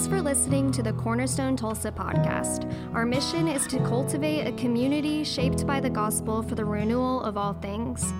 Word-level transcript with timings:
Thanks 0.00 0.14
for 0.14 0.22
listening 0.22 0.72
to 0.72 0.82
the 0.82 0.94
Cornerstone 0.94 1.56
Tulsa 1.56 1.92
podcast. 1.92 2.64
Our 2.94 3.04
mission 3.04 3.46
is 3.46 3.66
to 3.66 3.76
cultivate 3.80 4.46
a 4.46 4.52
community 4.52 5.24
shaped 5.24 5.66
by 5.66 5.78
the 5.78 5.90
gospel 5.90 6.42
for 6.42 6.54
the 6.54 6.64
renewal 6.64 7.20
of 7.20 7.36
all 7.36 7.52
things. 7.52 8.10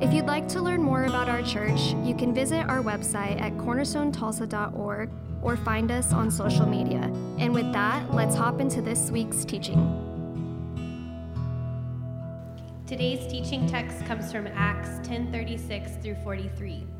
If 0.00 0.12
you'd 0.12 0.26
like 0.26 0.48
to 0.48 0.60
learn 0.60 0.82
more 0.82 1.04
about 1.04 1.30
our 1.30 1.40
church, 1.40 1.94
you 2.04 2.14
can 2.14 2.34
visit 2.34 2.68
our 2.68 2.82
website 2.82 3.40
at 3.40 3.54
cornerstonetulsa.org 3.54 5.08
or 5.40 5.56
find 5.56 5.90
us 5.90 6.12
on 6.12 6.30
social 6.30 6.66
media. 6.66 7.10
And 7.38 7.54
with 7.54 7.72
that, 7.72 8.12
let's 8.12 8.36
hop 8.36 8.60
into 8.60 8.82
this 8.82 9.10
week's 9.10 9.42
teaching. 9.46 9.78
Today's 12.86 13.26
teaching 13.32 13.66
text 13.66 14.04
comes 14.04 14.30
from 14.30 14.46
Acts 14.48 15.08
10:36 15.08 16.02
through 16.02 16.16
43. 16.16 16.99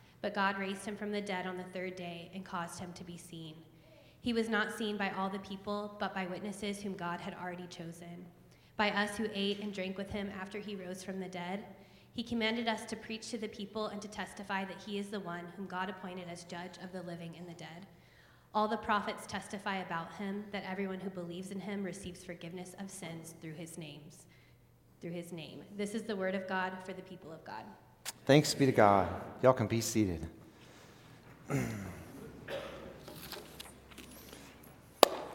But 0.21 0.35
God 0.35 0.59
raised 0.59 0.85
him 0.85 0.95
from 0.95 1.11
the 1.11 1.21
dead 1.21 1.47
on 1.47 1.57
the 1.57 1.63
third 1.73 1.95
day 1.95 2.29
and 2.33 2.45
caused 2.45 2.79
him 2.79 2.93
to 2.93 3.03
be 3.03 3.17
seen. 3.17 3.55
He 4.21 4.33
was 4.33 4.49
not 4.49 4.77
seen 4.77 4.97
by 4.97 5.09
all 5.11 5.29
the 5.29 5.39
people, 5.39 5.95
but 5.99 6.13
by 6.13 6.27
witnesses 6.27 6.79
whom 6.79 6.95
God 6.95 7.19
had 7.19 7.35
already 7.41 7.65
chosen. 7.67 8.25
By 8.77 8.91
us 8.91 9.17
who 9.17 9.27
ate 9.33 9.59
and 9.61 9.73
drank 9.73 9.97
with 9.97 10.11
him 10.11 10.31
after 10.39 10.59
he 10.59 10.75
rose 10.75 11.03
from 11.03 11.19
the 11.19 11.27
dead, 11.27 11.65
he 12.13 12.23
commanded 12.23 12.67
us 12.67 12.85
to 12.85 12.95
preach 12.95 13.29
to 13.29 13.37
the 13.37 13.47
people 13.47 13.87
and 13.87 14.01
to 14.01 14.07
testify 14.07 14.65
that 14.65 14.81
he 14.85 14.99
is 14.99 15.07
the 15.07 15.19
one 15.19 15.45
whom 15.55 15.65
God 15.65 15.89
appointed 15.89 16.27
as 16.29 16.43
judge 16.43 16.77
of 16.83 16.91
the 16.91 17.01
living 17.03 17.33
and 17.37 17.47
the 17.47 17.53
dead. 17.53 17.87
All 18.53 18.67
the 18.67 18.77
prophets 18.77 19.25
testify 19.25 19.77
about 19.77 20.13
him 20.15 20.43
that 20.51 20.69
everyone 20.69 20.99
who 20.99 21.09
believes 21.09 21.51
in 21.51 21.59
him 21.59 21.83
receives 21.83 22.23
forgiveness 22.23 22.75
of 22.79 22.91
sins 22.91 23.33
through 23.41 23.53
his 23.53 23.77
names. 23.77 24.25
Through 24.99 25.11
his 25.11 25.31
name. 25.31 25.61
This 25.77 25.95
is 25.95 26.03
the 26.03 26.15
word 26.15 26.35
of 26.35 26.47
God 26.47 26.73
for 26.85 26.91
the 26.91 27.01
people 27.01 27.31
of 27.31 27.43
God. 27.45 27.63
Thanks 28.25 28.53
be 28.53 28.65
to 28.65 28.71
God. 28.71 29.09
Y'all 29.41 29.53
can 29.53 29.67
be 29.67 29.81
seated. 29.81 30.25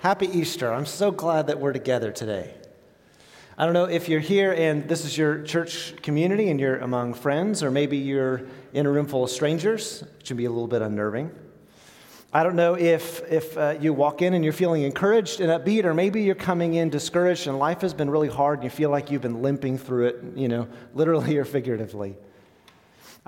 Happy 0.01 0.29
Easter. 0.29 0.73
I'm 0.73 0.87
so 0.87 1.11
glad 1.11 1.49
that 1.49 1.59
we're 1.59 1.73
together 1.73 2.13
today. 2.13 2.55
I 3.59 3.65
don't 3.65 3.75
know 3.75 3.87
if 3.87 4.09
you're 4.09 4.21
here 4.21 4.53
and 4.53 4.89
this 4.89 5.05
is 5.05 5.19
your 5.19 5.43
church 5.43 5.95
community 6.03 6.51
and 6.51 6.61
you're 6.61 6.77
among 6.77 7.15
friends, 7.15 7.63
or 7.63 7.71
maybe 7.71 7.97
you're 7.97 8.43
in 8.73 8.87
a 8.87 8.91
room 8.91 9.07
full 9.07 9.25
of 9.25 9.31
strangers, 9.31 10.05
which 10.19 10.29
can 10.29 10.37
be 10.37 10.45
a 10.45 10.51
little 10.51 10.69
bit 10.69 10.83
unnerving. 10.83 11.31
I 12.33 12.43
don't 12.43 12.55
know 12.55 12.77
if, 12.77 13.21
if 13.33 13.57
uh, 13.57 13.77
you 13.81 13.93
walk 13.95 14.21
in 14.21 14.35
and 14.35 14.45
you're 14.45 14.53
feeling 14.53 14.83
encouraged 14.83 15.41
and 15.41 15.51
upbeat, 15.51 15.85
or 15.85 15.95
maybe 15.95 16.23
you're 16.23 16.35
coming 16.35 16.75
in 16.75 16.91
discouraged 16.91 17.47
and 17.47 17.59
life 17.59 17.81
has 17.81 17.95
been 17.95 18.11
really 18.11 18.29
hard 18.29 18.59
and 18.59 18.65
you 18.65 18.71
feel 18.71 18.91
like 18.91 19.11
you've 19.11 19.23
been 19.23 19.43
limping 19.43 19.79
through 19.79 20.07
it, 20.07 20.23
you 20.35 20.49
know, 20.49 20.69
literally 20.95 21.37
or 21.39 21.45
figuratively. 21.45 22.17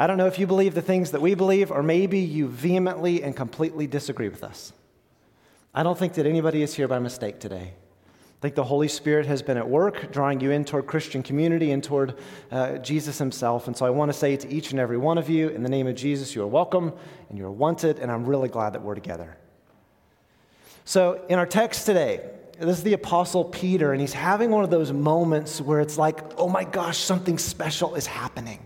I 0.00 0.06
don't 0.06 0.16
know 0.16 0.26
if 0.26 0.38
you 0.38 0.46
believe 0.46 0.76
the 0.76 0.82
things 0.82 1.10
that 1.10 1.20
we 1.20 1.34
believe, 1.34 1.72
or 1.72 1.82
maybe 1.82 2.20
you 2.20 2.46
vehemently 2.46 3.24
and 3.24 3.34
completely 3.34 3.88
disagree 3.88 4.28
with 4.28 4.44
us. 4.44 4.72
I 5.74 5.82
don't 5.82 5.98
think 5.98 6.14
that 6.14 6.24
anybody 6.24 6.62
is 6.62 6.72
here 6.72 6.86
by 6.86 7.00
mistake 7.00 7.40
today. 7.40 7.72
I 7.74 8.40
think 8.40 8.54
the 8.54 8.62
Holy 8.62 8.86
Spirit 8.86 9.26
has 9.26 9.42
been 9.42 9.56
at 9.56 9.68
work, 9.68 10.12
drawing 10.12 10.38
you 10.38 10.52
in 10.52 10.64
toward 10.64 10.86
Christian 10.86 11.24
community 11.24 11.72
and 11.72 11.82
toward 11.82 12.14
uh, 12.52 12.78
Jesus 12.78 13.18
Himself. 13.18 13.66
And 13.66 13.76
so 13.76 13.84
I 13.84 13.90
want 13.90 14.12
to 14.12 14.16
say 14.16 14.36
to 14.36 14.48
each 14.48 14.70
and 14.70 14.78
every 14.78 14.96
one 14.96 15.18
of 15.18 15.28
you, 15.28 15.48
in 15.48 15.64
the 15.64 15.68
name 15.68 15.88
of 15.88 15.96
Jesus, 15.96 16.32
you 16.36 16.42
are 16.42 16.46
welcome 16.46 16.92
and 17.28 17.36
you're 17.36 17.50
wanted, 17.50 17.98
and 17.98 18.12
I'm 18.12 18.24
really 18.24 18.48
glad 18.48 18.74
that 18.74 18.82
we're 18.82 18.94
together. 18.94 19.36
So, 20.84 21.24
in 21.28 21.40
our 21.40 21.46
text 21.46 21.86
today, 21.86 22.20
this 22.60 22.78
is 22.78 22.84
the 22.84 22.92
Apostle 22.92 23.44
Peter, 23.44 23.90
and 23.92 24.00
he's 24.00 24.12
having 24.12 24.52
one 24.52 24.62
of 24.62 24.70
those 24.70 24.92
moments 24.92 25.60
where 25.60 25.80
it's 25.80 25.98
like, 25.98 26.38
oh 26.38 26.48
my 26.48 26.62
gosh, 26.62 26.98
something 26.98 27.36
special 27.36 27.96
is 27.96 28.06
happening. 28.06 28.60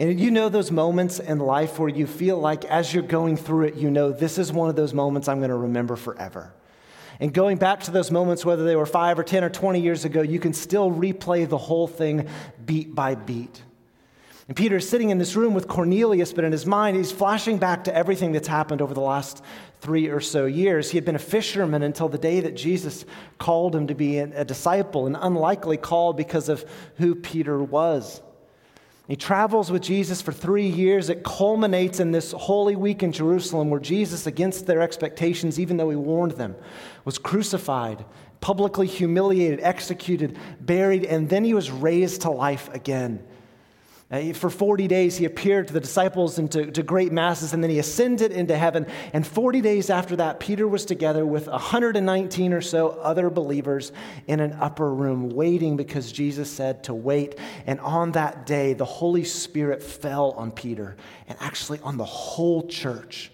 And 0.00 0.18
you 0.18 0.30
know 0.30 0.48
those 0.48 0.70
moments 0.70 1.18
in 1.18 1.38
life 1.38 1.78
where 1.78 1.90
you 1.90 2.06
feel 2.06 2.38
like 2.38 2.64
as 2.64 2.94
you're 2.94 3.02
going 3.02 3.36
through 3.36 3.66
it, 3.66 3.74
you 3.74 3.90
know, 3.90 4.12
this 4.12 4.38
is 4.38 4.50
one 4.50 4.70
of 4.70 4.74
those 4.74 4.94
moments 4.94 5.28
I'm 5.28 5.40
going 5.40 5.50
to 5.50 5.56
remember 5.56 5.94
forever. 5.94 6.54
And 7.20 7.34
going 7.34 7.58
back 7.58 7.80
to 7.80 7.90
those 7.90 8.10
moments, 8.10 8.42
whether 8.42 8.64
they 8.64 8.76
were 8.76 8.86
five 8.86 9.18
or 9.18 9.22
10 9.22 9.44
or 9.44 9.50
20 9.50 9.78
years 9.78 10.06
ago, 10.06 10.22
you 10.22 10.40
can 10.40 10.54
still 10.54 10.90
replay 10.90 11.46
the 11.46 11.58
whole 11.58 11.86
thing 11.86 12.26
beat 12.64 12.94
by 12.94 13.14
beat. 13.14 13.62
And 14.48 14.56
Peter 14.56 14.76
is 14.76 14.88
sitting 14.88 15.10
in 15.10 15.18
this 15.18 15.36
room 15.36 15.52
with 15.52 15.68
Cornelius, 15.68 16.32
but 16.32 16.44
in 16.44 16.52
his 16.52 16.64
mind, 16.64 16.96
he's 16.96 17.12
flashing 17.12 17.58
back 17.58 17.84
to 17.84 17.94
everything 17.94 18.32
that's 18.32 18.48
happened 18.48 18.80
over 18.80 18.94
the 18.94 19.02
last 19.02 19.44
three 19.82 20.08
or 20.08 20.20
so 20.20 20.46
years. 20.46 20.90
He 20.90 20.96
had 20.96 21.04
been 21.04 21.14
a 21.14 21.18
fisherman 21.18 21.82
until 21.82 22.08
the 22.08 22.16
day 22.16 22.40
that 22.40 22.56
Jesus 22.56 23.04
called 23.36 23.76
him 23.76 23.86
to 23.88 23.94
be 23.94 24.16
a 24.16 24.46
disciple, 24.46 25.06
an 25.06 25.14
unlikely 25.14 25.76
call 25.76 26.14
because 26.14 26.48
of 26.48 26.64
who 26.96 27.14
Peter 27.14 27.62
was. 27.62 28.22
He 29.10 29.16
travels 29.16 29.72
with 29.72 29.82
Jesus 29.82 30.22
for 30.22 30.30
three 30.30 30.68
years. 30.68 31.10
It 31.10 31.24
culminates 31.24 31.98
in 31.98 32.12
this 32.12 32.30
Holy 32.30 32.76
Week 32.76 33.02
in 33.02 33.10
Jerusalem 33.10 33.68
where 33.68 33.80
Jesus, 33.80 34.28
against 34.28 34.66
their 34.66 34.80
expectations, 34.80 35.58
even 35.58 35.76
though 35.76 35.90
he 35.90 35.96
warned 35.96 36.32
them, 36.32 36.54
was 37.04 37.18
crucified, 37.18 38.04
publicly 38.40 38.86
humiliated, 38.86 39.58
executed, 39.62 40.38
buried, 40.60 41.04
and 41.04 41.28
then 41.28 41.42
he 41.42 41.54
was 41.54 41.72
raised 41.72 42.20
to 42.20 42.30
life 42.30 42.72
again. 42.72 43.20
Uh, 44.10 44.32
for 44.32 44.50
40 44.50 44.88
days, 44.88 45.16
he 45.16 45.24
appeared 45.24 45.68
to 45.68 45.72
the 45.72 45.78
disciples 45.78 46.38
and 46.38 46.50
to, 46.50 46.68
to, 46.72 46.82
great 46.82 47.12
masses, 47.12 47.52
and 47.52 47.62
then 47.62 47.70
he 47.70 47.78
ascended 47.78 48.32
into 48.32 48.58
heaven. 48.58 48.84
And 49.12 49.24
40 49.24 49.60
days 49.60 49.88
after 49.88 50.16
that, 50.16 50.40
Peter 50.40 50.66
was 50.66 50.84
together 50.84 51.24
with 51.24 51.46
119 51.46 52.52
or 52.52 52.60
so 52.60 52.88
other 52.88 53.30
believers 53.30 53.92
in 54.26 54.40
an 54.40 54.54
upper 54.54 54.92
room, 54.92 55.30
waiting 55.30 55.76
because 55.76 56.10
Jesus 56.10 56.50
said 56.50 56.82
to 56.84 56.94
wait. 56.94 57.38
And 57.66 57.78
on 57.80 58.10
that 58.12 58.46
day, 58.46 58.72
the 58.72 58.84
Holy 58.84 59.22
Spirit 59.22 59.80
fell 59.80 60.32
on 60.32 60.50
Peter 60.50 60.96
and 61.28 61.38
actually 61.40 61.78
on 61.80 61.96
the 61.96 62.04
whole 62.04 62.66
church 62.66 63.30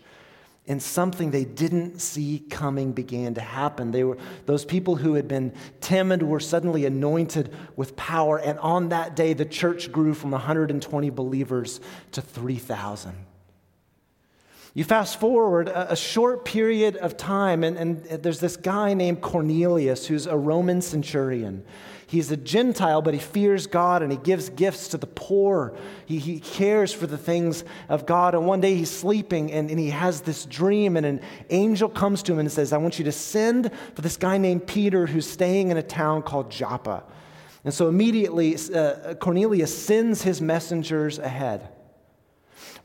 and 0.68 0.82
something 0.82 1.30
they 1.30 1.44
didn't 1.44 2.00
see 2.00 2.40
coming 2.50 2.92
began 2.92 3.34
to 3.34 3.40
happen. 3.40 3.92
They 3.92 4.02
were, 4.02 4.18
those 4.46 4.64
people 4.64 4.96
who 4.96 5.14
had 5.14 5.28
been 5.28 5.52
timid 5.80 6.22
were 6.22 6.40
suddenly 6.40 6.84
anointed 6.86 7.54
with 7.76 7.94
power, 7.94 8.38
and 8.38 8.58
on 8.58 8.88
that 8.88 9.14
day, 9.14 9.32
the 9.32 9.44
church 9.44 9.92
grew 9.92 10.12
from 10.12 10.32
120 10.32 11.10
believers 11.10 11.80
to 12.12 12.20
3,000. 12.20 13.14
You 14.74 14.84
fast 14.84 15.18
forward 15.18 15.68
a, 15.68 15.96
short 15.96 16.44
period 16.44 16.96
of 16.96 17.16
time, 17.16 17.64
and, 17.64 17.78
and 17.78 18.04
there's 18.04 18.40
this 18.40 18.58
guy 18.58 18.92
named 18.92 19.22
Cornelius 19.22 20.06
who's 20.06 20.26
a 20.26 20.36
Roman 20.36 20.82
centurion. 20.82 21.64
He's 22.08 22.30
a 22.30 22.36
Gentile, 22.36 23.02
but 23.02 23.14
he 23.14 23.20
fears 23.20 23.66
God 23.66 24.00
and 24.00 24.12
he 24.12 24.18
gives 24.18 24.48
gifts 24.50 24.88
to 24.88 24.96
the 24.96 25.08
poor. 25.08 25.76
He, 26.06 26.18
he 26.18 26.38
cares 26.38 26.92
for 26.92 27.08
the 27.08 27.18
things 27.18 27.64
of 27.88 28.06
God. 28.06 28.36
And 28.36 28.46
one 28.46 28.60
day 28.60 28.76
he's 28.76 28.90
sleeping 28.90 29.50
and, 29.50 29.68
and 29.70 29.78
he 29.78 29.90
has 29.90 30.20
this 30.20 30.44
dream, 30.44 30.96
and 30.96 31.04
an 31.04 31.20
angel 31.50 31.88
comes 31.88 32.22
to 32.24 32.32
him 32.32 32.38
and 32.38 32.50
says, 32.50 32.72
I 32.72 32.76
want 32.76 32.98
you 33.00 33.04
to 33.06 33.12
send 33.12 33.72
for 33.94 34.02
this 34.02 34.16
guy 34.16 34.38
named 34.38 34.68
Peter 34.68 35.06
who's 35.06 35.28
staying 35.28 35.70
in 35.70 35.76
a 35.76 35.82
town 35.82 36.22
called 36.22 36.48
Joppa. 36.48 37.02
And 37.64 37.74
so 37.74 37.88
immediately, 37.88 38.56
uh, 38.72 39.14
Cornelius 39.14 39.76
sends 39.76 40.22
his 40.22 40.40
messengers 40.40 41.18
ahead. 41.18 41.68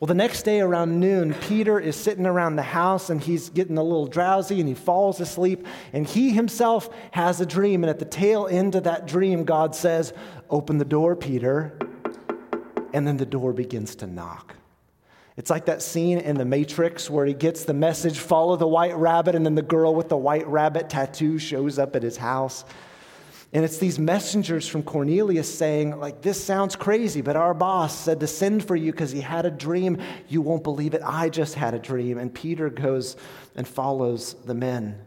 Well, 0.01 0.07
the 0.07 0.16
next 0.16 0.41
day 0.41 0.62
around 0.62 1.00
noon, 1.00 1.35
Peter 1.47 1.79
is 1.79 1.96
sitting 1.96 2.26
around 2.26 2.55
the 2.55 2.64
house 2.64 3.11
and 3.11 3.22
he's 3.22 3.52
getting 3.52 3.78
a 3.78 3.84
little 3.84 4.08
drowsy 4.08 4.59
and 4.59 4.67
he 4.67 4.73
falls 4.73 5.20
asleep. 5.20 5.67
And 5.93 6.08
he 6.08 6.31
himself 6.31 6.90
has 7.11 7.40
a 7.40 7.46
dream. 7.46 7.84
And 7.84 7.90
at 7.91 7.99
the 7.99 8.05
tail 8.05 8.47
end 8.49 8.73
of 8.73 8.85
that 8.85 9.05
dream, 9.05 9.43
God 9.43 9.76
says, 9.76 10.11
Open 10.49 10.79
the 10.79 10.85
door, 10.85 11.16
Peter. 11.16 11.78
And 12.96 13.08
then 13.08 13.17
the 13.17 13.28
door 13.28 13.53
begins 13.53 13.93
to 13.97 14.08
knock. 14.08 14.55
It's 15.37 15.52
like 15.52 15.66
that 15.66 15.84
scene 15.84 16.17
in 16.17 16.35
The 16.35 16.46
Matrix 16.46 17.08
where 17.08 17.28
he 17.28 17.35
gets 17.35 17.66
the 17.66 17.76
message, 17.76 18.17
follow 18.17 18.55
the 18.55 18.67
white 18.67 18.96
rabbit, 18.97 19.35
and 19.35 19.46
then 19.46 19.53
the 19.53 19.61
girl 19.61 19.93
with 19.93 20.09
the 20.09 20.17
white 20.17 20.47
rabbit 20.47 20.90
tattoo 20.90 21.37
shows 21.37 21.78
up 21.78 21.96
at 21.96 22.02
his 22.02 22.17
house. 22.17 22.66
And 23.53 23.66
it's 23.66 23.80
these 23.80 24.00
messengers 24.00 24.66
from 24.66 24.82
Cornelius 24.82 25.53
saying, 25.53 26.00
like, 26.00 26.22
this 26.22 26.42
sounds 26.42 26.78
crazy, 26.78 27.20
but 27.20 27.36
our 27.36 27.53
boss 27.53 27.98
said 27.98 28.22
to 28.22 28.28
send 28.28 28.66
for 28.66 28.78
you 28.78 28.92
because 28.94 29.12
he 29.12 29.20
had 29.20 29.46
a 29.46 29.52
dream. 29.52 29.98
You 30.30 30.42
won't 30.42 30.64
believe 30.64 30.94
it. 30.94 31.02
I 31.03 31.28
just 31.28 31.56
had 31.56 31.74
a 31.74 31.80
dream. 31.80 32.18
And 32.18 32.34
Peter 32.34 32.70
goes 32.70 33.18
and 33.56 33.68
follows 33.68 34.36
the 34.46 34.53
men. 34.53 35.02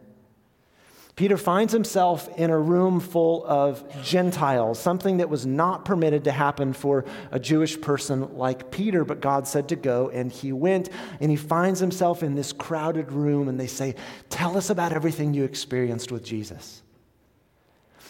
Peter 1.17 1.37
finds 1.37 1.73
himself 1.73 2.29
in 2.37 2.51
a 2.51 2.59
room 2.59 2.99
full 2.99 3.47
of 3.47 3.85
Gentiles, 4.03 4.81
something 4.81 5.19
that 5.19 5.31
was 5.31 5.47
not 5.47 5.85
permitted 5.85 6.25
to 6.25 6.33
happen 6.33 6.73
for 6.73 7.05
a 7.31 7.39
Jewish 7.39 7.81
person 7.81 8.37
like 8.37 8.73
Peter, 8.73 9.05
but 9.05 9.21
God 9.21 9.47
said 9.47 9.69
to 9.69 9.77
go, 9.77 10.11
and 10.11 10.33
he 10.33 10.53
went, 10.53 10.89
and 11.21 11.31
he 11.31 11.37
finds 11.37 11.79
himself 11.79 12.25
in 12.25 12.35
this 12.35 12.53
crowded 12.53 13.13
room, 13.13 13.49
and 13.49 13.61
they 13.61 13.69
say, 13.69 13.95
Tell 14.29 14.57
us 14.57 14.71
about 14.71 14.93
everything 14.93 15.35
you 15.35 15.45
experienced 15.45 16.11
with 16.11 16.25
Jesus. 16.25 16.83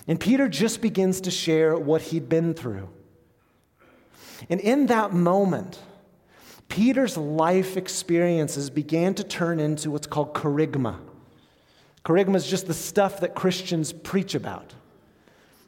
And 0.07 0.21
Peter 0.21 0.49
just 0.49 0.83
begins 0.83 1.23
to 1.23 1.31
share 1.31 1.77
what 1.77 2.03
he'd 2.03 2.29
been 2.29 2.55
through. 2.55 2.89
And 4.51 4.61
in 4.61 4.87
that 4.87 5.13
moment, 5.13 5.79
Peter's 6.69 7.17
life 7.17 7.77
experiences 7.77 8.69
began 8.71 9.15
to 9.15 9.25
turn 9.25 9.61
into 9.61 9.91
what's 9.91 10.07
called 10.07 10.35
kerygma. 10.35 10.97
Kerygma 12.05 12.37
is 12.37 12.47
just 12.47 12.67
the 12.67 12.75
stuff 12.75 13.21
that 13.21 13.35
Christians 13.35 13.93
preach 13.93 14.35
about. 14.35 14.75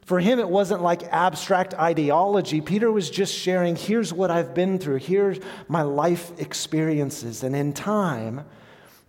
For 0.05 0.19
him, 0.19 0.39
it 0.39 0.47
wasn't 0.47 0.81
like 0.81 1.03
abstract 1.03 1.73
ideology. 1.73 2.61
Peter 2.61 2.91
was 2.91 3.09
just 3.09 3.33
sharing, 3.33 3.75
here's 3.75 4.13
what 4.13 4.31
I've 4.31 4.53
been 4.53 4.79
through, 4.79 4.97
here's 4.97 5.39
my 5.67 5.81
life 5.81 6.31
experiences. 6.39 7.43
And 7.43 7.55
in 7.55 7.73
time, 7.73 8.45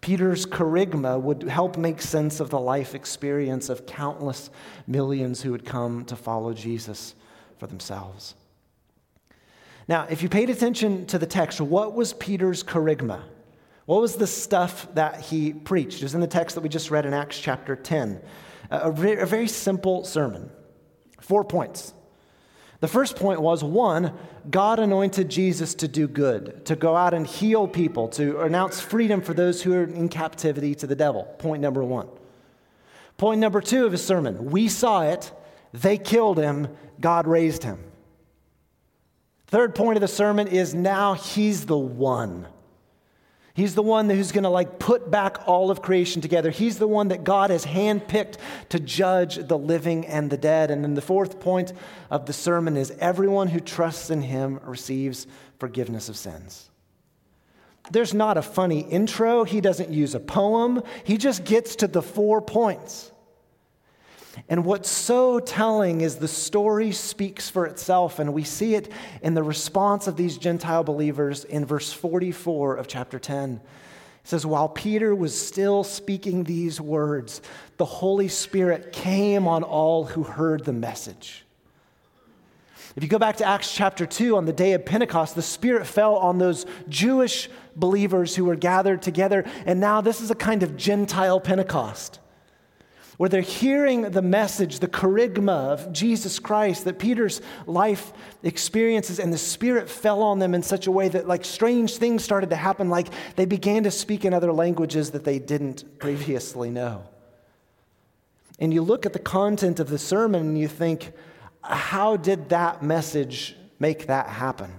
Peter's 0.00 0.47
kerygma 0.47 1.21
would 1.21 1.43
help 1.43 1.77
make 1.77 2.00
sense 2.00 2.41
of 2.41 2.50
the 2.50 2.61
life 2.61 2.95
experience 2.95 3.69
of 3.69 3.87
countless 3.87 4.50
millions 4.87 5.43
who 5.43 5.50
would 5.53 5.65
come 5.65 6.05
to 6.05 6.17
follow 6.17 6.53
Jesus 6.53 7.15
for 7.59 7.67
themselves. 7.67 8.35
Now, 9.89 10.06
if 10.09 10.23
you 10.23 10.29
paid 10.29 10.50
attention 10.50 11.06
to 11.06 11.19
the 11.19 11.27
text, 11.27 11.61
what 11.61 11.95
was 11.95 12.12
Peter's 12.12 12.62
kerygma? 12.62 13.23
What 13.87 14.03
was 14.03 14.17
the 14.17 14.27
stuff 14.27 14.87
that 14.95 15.21
he 15.21 15.53
preached? 15.53 15.99
It 15.99 16.05
was 16.05 16.15
in 16.15 16.21
the 16.21 16.27
text 16.27 16.55
that 16.55 16.61
we 16.61 16.69
just 16.69 16.91
read 16.91 17.06
in 17.06 17.15
Acts 17.15 17.39
chapter 17.39 17.75
10. 17.75 18.21
A, 18.71 18.91
a 18.91 19.27
very 19.27 19.49
simple 19.49 20.05
sermon. 20.05 20.50
Four 21.21 21.43
points. 21.43 21.95
The 22.81 22.89
first 22.89 23.17
point 23.17 23.41
was 23.41 23.65
one, 23.65 24.13
God 24.51 24.79
anointed 24.79 25.29
Jesus 25.29 25.75
to 25.77 25.89
do 25.89 26.07
good, 26.07 26.65
to 26.67 26.77
go 26.77 26.95
out 26.95 27.13
and 27.13 27.27
heal 27.27 27.67
people, 27.67 28.09
to 28.11 28.41
announce 28.41 28.81
freedom 28.81 29.21
for 29.21 29.35
those 29.35 29.63
who 29.63 29.75
are 29.75 29.83
in 29.83 30.09
captivity 30.09 30.75
to 30.77 30.87
the 30.87 30.95
devil. 30.95 31.25
Point 31.39 31.61
number 31.61 31.83
one. 31.83 32.09
Point 33.17 33.41
number 33.41 33.61
two 33.61 33.85
of 33.85 33.91
his 33.91 34.05
sermon, 34.05 34.51
we 34.51 34.69
saw 34.69 35.03
it, 35.03 35.33
they 35.73 35.99
killed 35.99 36.39
him, 36.39 36.69
God 37.01 37.27
raised 37.27 37.65
him. 37.65 37.83
Third 39.49 39.75
point 39.75 39.97
of 39.97 40.01
the 40.01 40.09
sermon 40.09 40.47
is 40.47 40.73
now 40.73 41.15
he's 41.15 41.67
the 41.67 41.77
one. 41.77 42.47
He's 43.59 43.75
the 43.75 43.83
one 43.83 44.09
who's 44.09 44.31
going 44.31 44.45
to 44.45 44.51
like 44.51 44.79
put 44.79 45.11
back 45.11 45.49
all 45.49 45.73
of 45.73 45.83
creation 45.83 46.23
together. 46.23 46.49
He's 46.49 46.79
the 46.79 46.87
one 46.87 47.09
that 47.09 47.25
God 47.25 47.51
has 47.51 47.67
handpicked 47.67 48.37
to 48.69 48.79
judge 48.79 49.35
the 49.35 49.59
living 49.59 50.07
and 50.07 50.31
the 50.31 50.37
dead. 50.37 50.71
And 50.71 50.85
then 50.85 50.95
the 50.95 51.03
fourth 51.03 51.41
point 51.41 51.73
of 52.09 52.27
the 52.27 52.33
sermon 52.33 52.77
is 52.77 52.93
everyone 53.01 53.49
who 53.49 53.59
trusts 53.59 54.11
in 54.11 54.23
him 54.23 54.61
receives 54.63 55.27
forgiveness 55.59 56.09
of 56.09 56.17
sins. 56.17 56.71
There's 57.91 58.15
not 58.15 58.39
a 58.39 58.43
funny 58.43 58.83
intro. 58.83 59.43
He 59.43 59.61
doesn't 59.61 59.91
use 59.91 60.15
a 60.15 60.21
poem. 60.21 60.81
He 61.03 61.17
just 61.17 61.43
gets 61.43 61.75
to 61.77 61.89
the 61.89 62.01
four 62.01 62.41
points. 62.41 63.11
And 64.49 64.64
what's 64.64 64.90
so 64.90 65.40
telling 65.40 66.00
is 66.00 66.17
the 66.17 66.29
story 66.29 66.93
speaks 66.93 67.49
for 67.49 67.67
itself, 67.67 68.19
and 68.19 68.32
we 68.32 68.44
see 68.44 68.75
it 68.75 68.90
in 69.23 69.35
the 69.35 69.43
response 69.43 70.06
of 70.06 70.17
these 70.17 70.38
Gentile 70.38 70.85
believers 70.85 71.44
in 71.44 71.64
verse 71.64 71.93
44 71.93 72.76
of 72.76 72.88
chapter 72.88 73.19
10. 73.19 73.55
It 73.55 73.61
says, 74.25 74.44
While 74.44 74.69
Peter 74.69 75.14
was 75.14 75.38
still 75.38 75.85
speaking 75.85 76.44
these 76.44 76.81
words, 76.81 77.40
the 77.79 77.85
Holy 77.85 78.29
Spirit 78.29 78.93
came 78.93 79.49
on 79.49 79.62
all 79.62 80.05
who 80.05 80.23
heard 80.23 80.64
the 80.64 80.73
message. 80.73 81.44
If 82.96 83.02
you 83.02 83.08
go 83.08 83.19
back 83.19 83.37
to 83.37 83.44
Acts 83.44 83.73
chapter 83.73 84.06
2, 84.06 84.37
on 84.37 84.44
the 84.44 84.52
day 84.52 84.73
of 84.73 84.85
Pentecost, 84.85 85.35
the 85.35 85.43
Spirit 85.43 85.87
fell 85.87 86.17
on 86.17 86.38
those 86.38 86.67
Jewish 86.88 87.49
believers 87.76 88.35
who 88.35 88.44
were 88.44 88.56
gathered 88.56 89.02
together, 89.02 89.44
and 89.67 89.79
now 89.79 90.00
this 90.00 90.20
is 90.20 90.31
a 90.31 90.35
kind 90.35 90.62
of 90.62 90.76
Gentile 90.76 91.40
Pentecost 91.40 92.19
where 93.19 93.29
they're 93.29 93.41
hearing 93.41 94.03
the 94.03 94.23
message, 94.23 94.79
the 94.79 94.88
kerygma 94.88 95.73
of 95.73 95.93
Jesus 95.93 96.38
Christ 96.38 96.85
that 96.85 96.99
Peter's 96.99 97.43
life 97.67 98.12
experiences, 98.44 99.19
and 99.19 99.32
the 99.32 99.38
Spirit 99.38 99.91
fell 99.91 100.23
on 100.23 100.38
them 100.38 100.55
in 100.55 100.62
such 100.62 100.87
a 100.87 100.91
way 100.91 101.09
that, 101.09 101.26
like, 101.29 101.44
strange 101.44 101.97
things 101.97 102.23
started 102.25 102.50
to 102.50 102.56
happen, 102.56 102.88
like 102.88 103.09
they 103.35 103.44
began 103.44 103.82
to 103.82 103.91
speak 103.91 104.25
in 104.25 104.32
other 104.32 104.53
languages 104.53 105.11
that 105.11 105.25
they 105.25 105.41
didn't 105.41 105.99
previously 105.99 106.70
know. 106.70 107.03
And 108.61 108.73
you 108.73 108.82
look 108.82 109.05
at 109.05 109.12
the 109.12 109.19
content 109.19 109.81
of 109.81 109.88
the 109.88 109.99
sermon 109.99 110.43
and 110.43 110.59
you 110.59 110.69
think, 110.69 111.12
how 111.62 112.17
did 112.17 112.49
that 112.50 112.82
message 112.85 113.56
make 113.81 114.06
that 114.06 114.29
happen? 114.29 114.73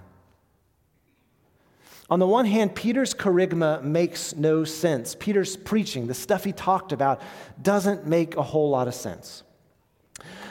On 2.10 2.18
the 2.18 2.26
one 2.26 2.44
hand, 2.44 2.74
Peter's 2.74 3.14
kerygma 3.14 3.82
makes 3.82 4.34
no 4.34 4.64
sense. 4.64 5.14
Peter's 5.14 5.56
preaching, 5.56 6.08
the 6.08 6.14
stuff 6.14 6.42
he 6.42 6.52
talked 6.52 6.90
about, 6.90 7.22
doesn't 7.62 8.04
make 8.04 8.36
a 8.36 8.42
whole 8.42 8.68
lot 8.68 8.88
of 8.88 8.94
sense. 8.94 9.44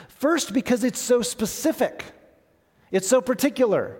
First, 0.08 0.54
because 0.54 0.84
it's 0.84 0.98
so 0.98 1.20
specific, 1.20 2.04
it's 2.90 3.06
so 3.08 3.20
particular. 3.20 3.98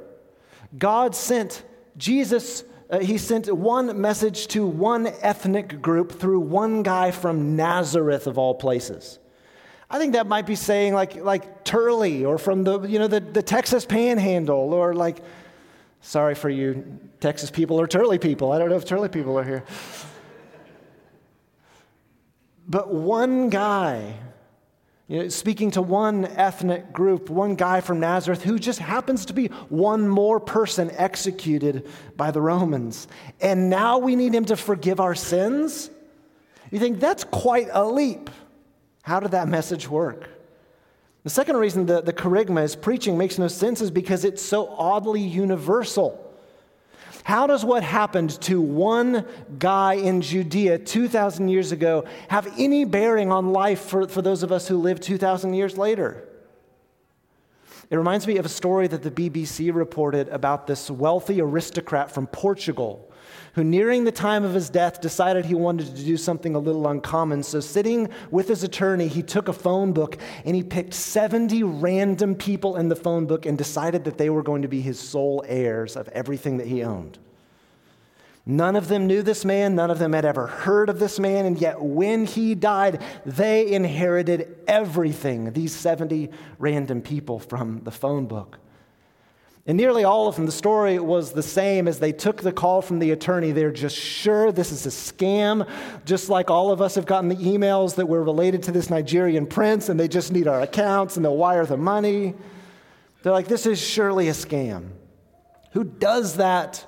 God 0.78 1.14
sent 1.14 1.62
Jesus, 1.96 2.64
uh, 2.88 3.00
he 3.00 3.18
sent 3.18 3.52
one 3.54 4.00
message 4.00 4.46
to 4.48 4.66
one 4.66 5.06
ethnic 5.20 5.82
group 5.82 6.12
through 6.12 6.40
one 6.40 6.82
guy 6.82 7.10
from 7.10 7.56
Nazareth, 7.56 8.26
of 8.26 8.38
all 8.38 8.54
places. 8.54 9.18
I 9.90 9.98
think 9.98 10.12
that 10.12 10.26
might 10.26 10.46
be 10.46 10.54
saying 10.54 10.94
like, 10.94 11.16
like 11.16 11.64
Turley 11.64 12.24
or 12.24 12.38
from 12.38 12.64
the, 12.64 12.80
you 12.82 12.98
know, 12.98 13.08
the, 13.08 13.20
the 13.20 13.42
Texas 13.42 13.84
Panhandle 13.84 14.72
or 14.72 14.94
like 14.94 15.22
Sorry 16.00 16.34
for 16.34 16.48
you 16.48 16.98
Texas 17.20 17.50
people 17.50 17.80
or 17.80 17.86
Turley 17.86 18.18
people. 18.18 18.52
I 18.52 18.58
don't 18.58 18.70
know 18.70 18.76
if 18.76 18.84
Turley 18.84 19.08
people 19.08 19.38
are 19.38 19.44
here. 19.44 19.64
But 22.66 22.94
one 22.94 23.50
guy, 23.50 24.14
you 25.08 25.18
know, 25.18 25.28
speaking 25.28 25.72
to 25.72 25.82
one 25.82 26.24
ethnic 26.24 26.92
group, 26.92 27.28
one 27.28 27.56
guy 27.56 27.80
from 27.80 28.00
Nazareth 28.00 28.42
who 28.42 28.58
just 28.58 28.78
happens 28.78 29.26
to 29.26 29.32
be 29.32 29.48
one 29.68 30.08
more 30.08 30.38
person 30.38 30.90
executed 30.92 31.88
by 32.16 32.30
the 32.30 32.40
Romans. 32.40 33.08
And 33.40 33.68
now 33.68 33.98
we 33.98 34.14
need 34.14 34.34
him 34.34 34.44
to 34.46 34.56
forgive 34.56 35.00
our 35.00 35.16
sins? 35.16 35.90
You 36.70 36.78
think 36.78 37.00
that's 37.00 37.24
quite 37.24 37.68
a 37.72 37.84
leap. 37.84 38.30
How 39.02 39.18
did 39.18 39.32
that 39.32 39.48
message 39.48 39.88
work? 39.88 40.28
The 41.22 41.30
second 41.30 41.56
reason 41.56 41.86
the, 41.86 42.00
the 42.00 42.12
kerygma 42.12 42.64
is 42.64 42.74
preaching 42.74 43.18
makes 43.18 43.38
no 43.38 43.48
sense 43.48 43.80
is 43.80 43.90
because 43.90 44.24
it's 44.24 44.42
so 44.42 44.68
oddly 44.68 45.20
universal. 45.20 46.26
How 47.24 47.46
does 47.46 47.64
what 47.64 47.82
happened 47.82 48.40
to 48.42 48.60
one 48.60 49.26
guy 49.58 49.94
in 49.94 50.22
Judea 50.22 50.78
2,000 50.78 51.48
years 51.48 51.72
ago 51.72 52.04
have 52.28 52.52
any 52.58 52.84
bearing 52.84 53.30
on 53.30 53.52
life 53.52 53.82
for, 53.82 54.08
for 54.08 54.22
those 54.22 54.42
of 54.42 54.50
us 54.50 54.66
who 54.66 54.78
live 54.78 55.00
2,000 55.00 55.52
years 55.52 55.76
later? 55.76 56.26
It 57.90 57.96
reminds 57.96 58.26
me 58.26 58.38
of 58.38 58.46
a 58.46 58.50
story 58.50 58.86
that 58.86 59.02
the 59.02 59.10
BBC 59.10 59.74
reported 59.74 60.28
about 60.28 60.66
this 60.66 60.90
wealthy 60.90 61.40
aristocrat 61.42 62.10
from 62.10 62.26
Portugal 62.28 63.09
who, 63.54 63.64
nearing 63.64 64.04
the 64.04 64.12
time 64.12 64.44
of 64.44 64.54
his 64.54 64.70
death, 64.70 65.00
decided 65.00 65.44
he 65.44 65.54
wanted 65.54 65.94
to 65.96 66.04
do 66.04 66.16
something 66.16 66.54
a 66.54 66.58
little 66.58 66.86
uncommon. 66.86 67.42
So, 67.42 67.60
sitting 67.60 68.08
with 68.30 68.48
his 68.48 68.62
attorney, 68.62 69.08
he 69.08 69.22
took 69.22 69.48
a 69.48 69.52
phone 69.52 69.92
book 69.92 70.18
and 70.44 70.54
he 70.54 70.62
picked 70.62 70.94
70 70.94 71.62
random 71.62 72.34
people 72.34 72.76
in 72.76 72.88
the 72.88 72.96
phone 72.96 73.26
book 73.26 73.46
and 73.46 73.58
decided 73.58 74.04
that 74.04 74.18
they 74.18 74.30
were 74.30 74.42
going 74.42 74.62
to 74.62 74.68
be 74.68 74.80
his 74.80 74.98
sole 74.98 75.44
heirs 75.46 75.96
of 75.96 76.08
everything 76.08 76.58
that 76.58 76.66
he 76.66 76.82
owned. 76.82 77.18
None 78.46 78.74
of 78.74 78.88
them 78.88 79.06
knew 79.06 79.22
this 79.22 79.44
man, 79.44 79.74
none 79.74 79.90
of 79.90 79.98
them 79.98 80.12
had 80.12 80.24
ever 80.24 80.46
heard 80.46 80.88
of 80.88 80.98
this 80.98 81.20
man, 81.20 81.44
and 81.44 81.60
yet 81.60 81.80
when 81.80 82.24
he 82.26 82.54
died, 82.54 83.02
they 83.26 83.70
inherited 83.70 84.56
everything, 84.66 85.52
these 85.52 85.74
70 85.74 86.30
random 86.58 87.02
people 87.02 87.38
from 87.38 87.82
the 87.84 87.90
phone 87.90 88.26
book. 88.26 88.58
And 89.66 89.76
nearly 89.76 90.04
all 90.04 90.26
of 90.26 90.36
them, 90.36 90.46
the 90.46 90.52
story 90.52 90.98
was 90.98 91.32
the 91.32 91.42
same 91.42 91.86
as 91.86 91.98
they 91.98 92.12
took 92.12 92.40
the 92.40 92.52
call 92.52 92.80
from 92.80 92.98
the 92.98 93.10
attorney. 93.10 93.52
They're 93.52 93.70
just 93.70 93.96
sure 93.96 94.52
this 94.52 94.72
is 94.72 94.86
a 94.86 94.88
scam, 94.88 95.68
just 96.06 96.28
like 96.30 96.50
all 96.50 96.72
of 96.72 96.80
us 96.80 96.94
have 96.94 97.06
gotten 97.06 97.28
the 97.28 97.36
emails 97.36 97.94
that 97.96 98.06
we're 98.06 98.22
related 98.22 98.62
to 98.64 98.72
this 98.72 98.88
Nigerian 98.88 99.46
prince 99.46 99.88
and 99.88 100.00
they 100.00 100.08
just 100.08 100.32
need 100.32 100.48
our 100.48 100.62
accounts 100.62 101.16
and 101.16 101.24
they'll 101.24 101.36
wire 101.36 101.66
the 101.66 101.76
money. 101.76 102.34
They're 103.22 103.32
like, 103.32 103.48
this 103.48 103.66
is 103.66 103.78
surely 103.78 104.28
a 104.28 104.32
scam. 104.32 104.88
Who 105.72 105.84
does 105.84 106.36
that? 106.36 106.86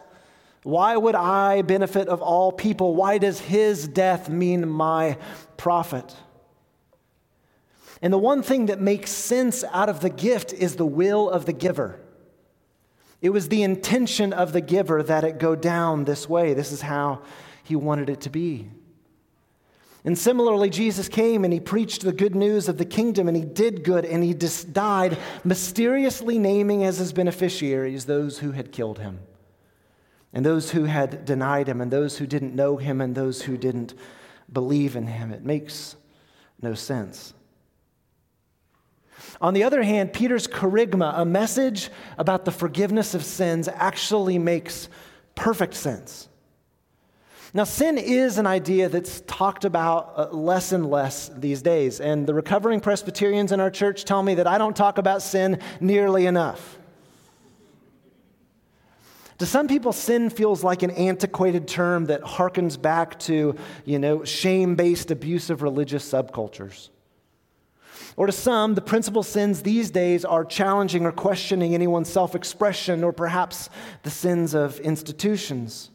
Why 0.62 0.96
would 0.96 1.14
I 1.14 1.62
benefit 1.62 2.08
of 2.08 2.22
all 2.22 2.52
people? 2.52 2.94
Why 2.94 3.18
does 3.18 3.38
his 3.38 3.86
death 3.86 4.28
mean 4.28 4.68
my 4.68 5.18
profit? 5.56 6.16
And 8.00 8.12
the 8.12 8.18
one 8.18 8.42
thing 8.42 8.66
that 8.66 8.80
makes 8.80 9.10
sense 9.10 9.62
out 9.72 9.88
of 9.88 10.00
the 10.00 10.10
gift 10.10 10.52
is 10.52 10.76
the 10.76 10.86
will 10.86 11.28
of 11.28 11.46
the 11.46 11.52
giver. 11.52 12.00
It 13.22 13.30
was 13.30 13.48
the 13.48 13.62
intention 13.62 14.32
of 14.32 14.52
the 14.52 14.60
giver 14.60 15.02
that 15.04 15.22
it 15.22 15.38
go 15.38 15.54
down 15.54 16.04
this 16.04 16.28
way. 16.28 16.52
This 16.52 16.72
is 16.72 16.82
how 16.82 17.22
he 17.62 17.76
wanted 17.76 18.10
it 18.10 18.20
to 18.22 18.30
be. 18.30 18.68
And 20.04 20.18
similarly, 20.18 20.68
Jesus 20.68 21.08
came 21.08 21.44
and 21.44 21.52
he 21.52 21.60
preached 21.60 22.02
the 22.02 22.12
good 22.12 22.34
news 22.34 22.68
of 22.68 22.76
the 22.76 22.84
kingdom 22.84 23.28
and 23.28 23.36
he 23.36 23.44
did 23.44 23.84
good 23.84 24.04
and 24.04 24.24
he 24.24 24.34
just 24.34 24.72
died, 24.72 25.16
mysteriously 25.44 26.40
naming 26.40 26.82
as 26.82 26.98
his 26.98 27.12
beneficiaries 27.12 28.06
those 28.06 28.40
who 28.40 28.50
had 28.50 28.72
killed 28.72 28.98
him, 28.98 29.20
and 30.32 30.44
those 30.44 30.72
who 30.72 30.84
had 30.84 31.24
denied 31.24 31.68
him, 31.68 31.80
and 31.80 31.92
those 31.92 32.18
who 32.18 32.26
didn't 32.26 32.56
know 32.56 32.76
him, 32.76 33.00
and 33.00 33.14
those 33.14 33.42
who 33.42 33.56
didn't 33.56 33.94
believe 34.52 34.96
in 34.96 35.06
him. 35.06 35.30
It 35.30 35.44
makes 35.44 35.94
no 36.60 36.74
sense. 36.74 37.32
On 39.40 39.54
the 39.54 39.64
other 39.64 39.82
hand, 39.82 40.12
Peter's 40.12 40.46
kerygma, 40.46 41.18
a 41.18 41.24
message 41.24 41.90
about 42.18 42.44
the 42.44 42.52
forgiveness 42.52 43.14
of 43.14 43.24
sins, 43.24 43.68
actually 43.68 44.38
makes 44.38 44.88
perfect 45.34 45.74
sense. 45.74 46.28
Now, 47.54 47.64
sin 47.64 47.98
is 47.98 48.38
an 48.38 48.46
idea 48.46 48.88
that's 48.88 49.20
talked 49.22 49.66
about 49.66 50.14
uh, 50.16 50.28
less 50.30 50.72
and 50.72 50.90
less 50.90 51.28
these 51.36 51.60
days. 51.60 52.00
And 52.00 52.26
the 52.26 52.32
recovering 52.32 52.80
Presbyterians 52.80 53.52
in 53.52 53.60
our 53.60 53.70
church 53.70 54.04
tell 54.04 54.22
me 54.22 54.34
that 54.36 54.46
I 54.46 54.56
don't 54.56 54.74
talk 54.74 54.96
about 54.96 55.20
sin 55.20 55.60
nearly 55.78 56.24
enough. 56.24 56.78
To 59.38 59.46
some 59.46 59.68
people, 59.68 59.92
sin 59.92 60.30
feels 60.30 60.64
like 60.64 60.82
an 60.82 60.92
antiquated 60.92 61.68
term 61.68 62.06
that 62.06 62.22
harkens 62.22 62.80
back 62.80 63.18
to, 63.20 63.56
you 63.84 63.98
know, 63.98 64.24
shame-based 64.24 65.10
abusive 65.10 65.62
religious 65.62 66.10
subcultures. 66.10 66.88
Or 68.16 68.26
to 68.26 68.32
some, 68.32 68.74
the 68.74 68.80
principal 68.80 69.22
sins 69.22 69.62
these 69.62 69.90
days 69.90 70.24
are 70.24 70.44
challenging 70.44 71.06
or 71.06 71.12
questioning 71.12 71.74
anyone's 71.74 72.10
self 72.10 72.34
expression 72.34 73.04
or 73.04 73.12
perhaps 73.12 73.70
the 74.02 74.10
sins 74.10 74.54
of 74.54 74.78
institutions. 74.80 75.90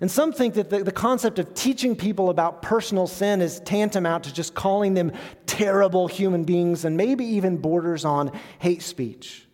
And 0.00 0.10
some 0.10 0.32
think 0.32 0.54
that 0.54 0.70
the, 0.70 0.82
the, 0.82 0.92
concept 0.92 1.38
of 1.38 1.52
teaching 1.52 1.94
people 1.94 2.30
about 2.30 2.62
personal 2.62 3.06
sin 3.06 3.42
is 3.42 3.60
tantamount 3.60 4.24
to 4.24 4.32
just 4.32 4.54
calling 4.54 4.94
them 4.94 5.12
terrible 5.44 6.08
human 6.08 6.44
beings 6.44 6.86
and 6.86 6.96
maybe 6.96 7.24
even 7.24 7.58
borders 7.58 8.06
on 8.06 8.32
hate 8.60 8.80
speech. 8.80 9.46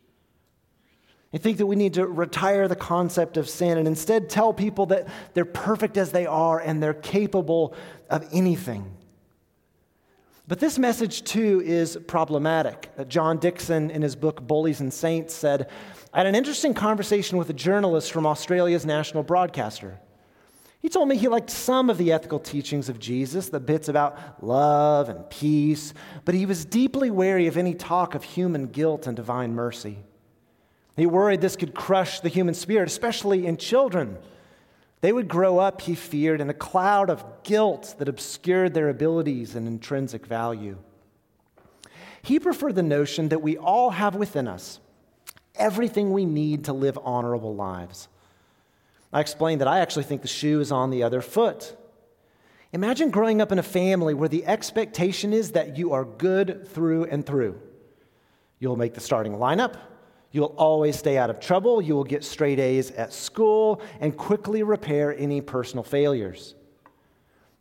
I 1.35 1.39
think 1.39 1.59
that 1.59 1.67
we 1.67 1.75
need 1.75 1.95
to 1.95 2.07
retire 2.07 2.69
the 2.69 2.77
concept 2.77 3.37
of 3.37 3.49
sin 3.49 3.77
and 3.77 3.89
instead 3.89 4.31
tell 4.31 4.55
people 4.55 4.87
that 4.87 5.09
they're 5.35 5.45
perfect 5.45 5.97
as 5.97 6.13
they 6.13 6.27
are 6.27 6.61
and 6.61 6.81
they're 6.81 6.95
capable 6.95 7.75
of 8.09 8.27
anything. 8.33 8.96
But 10.49 10.61
this 10.61 10.79
message, 10.79 11.25
too, 11.25 11.61
is 11.65 11.99
problematic. 12.07 12.91
John 13.09 13.39
Dickson, 13.39 13.91
in 13.91 14.03
his 14.03 14.15
book 14.15 14.47
Bullies 14.47 14.81
and 14.81 14.93
Saints, 14.93 15.35
said, 15.35 15.69
I 16.13 16.19
had 16.19 16.27
an 16.27 16.37
interesting 16.37 16.73
conversation 16.73 17.37
with 17.37 17.51
a 17.51 17.53
journalist 17.53 18.13
from 18.13 18.27
Australia's 18.27 18.87
national 18.87 19.25
broadcaster. 19.25 19.99
He 20.81 20.89
told 20.89 21.09
me 21.09 21.17
he 21.17 21.27
liked 21.27 21.51
some 21.51 21.91
of 21.91 21.99
the 21.99 22.13
ethical 22.13 22.39
teachings 22.39 22.89
of 22.89 23.01
Jesus, 23.01 23.49
the 23.49 23.59
bits 23.59 23.89
about 23.89 24.41
love 24.41 25.09
and 25.09 25.29
peace, 25.31 25.93
but 26.25 26.35
he 26.35 26.47
was 26.47 26.65
deeply 26.65 27.11
wary 27.11 27.49
of 27.49 27.57
any 27.57 27.75
talk 27.75 28.15
of 28.15 28.23
human 28.23 28.67
guilt 28.67 29.09
and 29.09 29.17
divine 29.17 29.53
mercy. 29.53 29.99
He 30.97 31.07
worried 31.07 31.41
this 31.41 31.57
could 31.57 31.75
crush 31.75 32.21
the 32.21 32.29
human 32.29 32.55
spirit, 32.55 32.89
especially 32.89 33.47
in 33.47 33.57
children. 33.57 34.17
They 35.01 35.13
would 35.13 35.29
grow 35.29 35.59
up, 35.59 35.83
he 35.83 35.95
feared, 35.95 36.41
in 36.41 36.51
a 36.51 36.55
cloud 36.55 37.11
of 37.11 37.25
guilt 37.43 37.95
that 37.99 38.09
obscured 38.09 38.75
their 38.75 38.89
abilities 38.89 39.55
and 39.55 39.67
intrinsic 39.67 40.27
value. 40.27 40.79
He 42.23 42.41
preferred 42.41 42.75
the 42.75 42.83
notion 42.83 43.29
that 43.29 43.43
we 43.43 43.57
all 43.57 43.91
have 43.91 44.15
within 44.15 44.49
us 44.49 44.81
everything 45.59 46.13
we 46.13 46.25
need 46.25 46.65
to 46.65 46.73
live 46.73 46.99
honorable 47.03 47.55
lives. 47.55 48.09
I 49.13 49.21
explained 49.21 49.61
that 49.61 49.69
I 49.69 49.81
actually 49.81 50.05
think 50.05 50.23
the 50.23 50.29
shoe 50.29 50.61
is 50.61 50.73
on 50.73 50.91
the 50.91 51.03
other 51.03 51.23
foot. 51.23 51.77
Imagine 52.73 53.11
growing 53.11 53.41
up 53.41 53.53
in 53.53 53.59
a 53.59 53.63
family 53.63 54.13
where 54.13 54.29
the 54.29 54.45
expectation 54.45 55.33
is 55.33 55.53
that 55.53 55.79
you 55.79 55.93
are 55.93 56.05
good 56.05 56.69
through 56.69 57.05
and 57.05 57.25
through. 57.25 57.61
You'll 58.59 58.77
make 58.77 58.95
the 58.95 59.01
starting 59.01 59.35
lineup. 59.35 59.77
You'll 60.33 60.55
always 60.57 60.97
stay 60.97 61.17
out 61.17 61.31
of 61.31 61.41
trouble. 61.41 61.81
You 61.81 61.95
will 61.95 62.05
get 62.05 62.25
straight 62.25 62.59
A's 62.59 62.91
at 62.91 63.13
school 63.13 63.81
and 64.01 64.17
quickly 64.17 64.63
repair 64.63 65.17
any 65.17 65.41
personal 65.41 65.83
failures. 65.83 66.55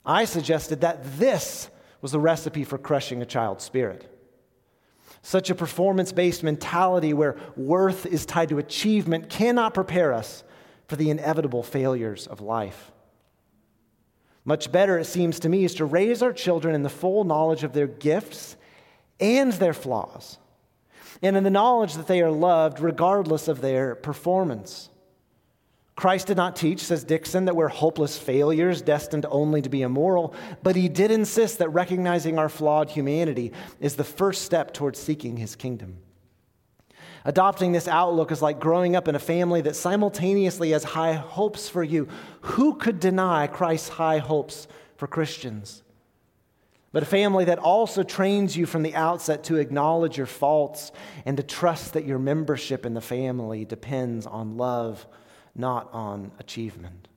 I 0.05 0.25
suggested 0.25 0.81
that 0.81 1.17
this 1.17 1.69
was 2.01 2.12
the 2.12 2.19
recipe 2.19 2.63
for 2.63 2.77
crushing 2.77 3.22
a 3.22 3.25
child's 3.25 3.63
spirit. 3.63 4.12
Such 5.22 5.50
a 5.50 5.55
performance 5.55 6.12
based 6.12 6.43
mentality 6.43 7.13
where 7.13 7.38
worth 7.55 8.05
is 8.05 8.25
tied 8.25 8.50
to 8.50 8.60
achievement 8.60 9.29
cannot 9.29 9.74
prepare 9.74 10.13
us 10.13 10.43
for 10.88 10.98
the 10.98 11.10
inevitable 11.10 11.63
failures 11.63 12.27
of 12.27 12.41
life. 12.41 12.91
Much 14.43 14.72
better, 14.72 15.00
it 15.00 15.05
seems 15.05 15.39
to 15.39 15.50
me, 15.50 15.65
is 15.65 15.74
to 15.74 15.86
raise 15.86 16.22
our 16.22 16.31
children 16.31 16.75
in 16.75 16.84
the 16.84 16.89
full 16.89 17.24
knowledge 17.24 17.63
of 17.63 17.74
their 17.74 17.88
gifts 17.88 18.55
and 19.19 19.53
their 19.53 19.74
flaws, 19.74 20.38
and 21.25 21.36
in 21.36 21.44
the 21.44 21.50
knowledge 21.50 21.96
that 21.96 22.08
they 22.08 22.22
are 22.22 22.32
loved 22.32 22.79
regardless 22.79 23.48
of 23.48 23.62
their 23.62 23.96
performance. 23.96 24.89
Christ 25.96 26.27
did 26.27 26.36
not 26.36 26.58
teach, 26.58 26.82
says 26.82 27.05
Dickson, 27.05 27.46
that 27.46 27.55
we're 27.55 27.70
hopeless 27.70 28.17
failures 28.17 28.82
destined 28.82 29.25
only 29.29 29.62
to 29.62 29.70
be 29.70 29.82
immoral, 29.82 30.36
but 30.62 30.75
he 30.75 30.89
did 30.89 31.10
insist 31.10 31.60
that 31.60 31.70
recognizing 31.70 32.38
our 32.38 32.50
flawed 32.50 32.89
humanity 32.89 33.53
is 33.79 33.96
the 33.96 34.03
first 34.03 34.41
step 34.41 34.74
towards 34.74 35.00
seeking 35.00 35.38
his 35.38 35.55
kingdom. 35.55 35.98
Adopting 37.24 37.72
this 37.72 37.88
outlook 37.88 38.32
is 38.32 38.41
like 38.41 38.60
growing 38.60 38.96
up 38.96 39.08
in 39.08 39.15
a 39.15 39.20
family 39.20 39.62
that 39.62 39.75
simultaneously 39.75 40.72
has 40.72 40.84
high 40.84 41.13
hopes 41.13 41.70
for 41.70 41.84
you. 41.84 42.08
Who 42.41 42.75
could 42.75 43.00
deny 43.00 43.48
Christ's 43.48 43.89
high 43.89 44.20
hopes 44.20 44.67
for 44.98 45.08
Christians? 45.08 45.82
But 46.96 47.04
a 47.04 47.08
family 47.08 47.44
that 47.44 47.60
also 47.60 48.04
trains 48.04 48.56
you 48.56 48.66
from 48.66 48.82
the 48.82 48.96
outset 48.96 49.44
to 49.46 49.58
acknowledge 49.58 50.16
your 50.16 50.28
faults 50.28 50.94
and 51.25 51.36
to 51.36 51.44
trust 51.44 51.92
that 51.92 52.06
your 52.06 52.20
membership 52.20 52.86
in 52.86 52.94
the 52.94 53.02
family 53.02 53.66
depends 53.66 54.25
on 54.25 54.56
love, 54.56 55.06
not 55.54 55.90
on 55.92 56.32
achievement. 56.40 57.10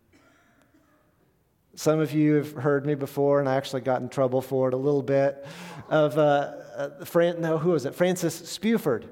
Some 1.77 2.01
of 2.01 2.11
you 2.11 2.35
have 2.35 2.55
heard 2.55 2.87
me 2.87 2.97
before, 2.97 3.39
and 3.39 3.49
I 3.49 3.55
actually 3.55 3.83
got 3.83 4.03
in 4.03 4.09
trouble 4.09 4.43
for 4.43 4.67
it 4.67 4.75
a 4.75 4.77
little 4.77 5.01
bit. 5.01 5.47
Of 5.89 6.19
uh, 6.19 6.55
uh, 6.75 7.05
Fran- 7.05 7.41
no, 7.41 7.57
who 7.57 7.71
was 7.71 7.87
it? 7.87 7.95
Francis 7.95 8.59
Spufford 8.59 9.05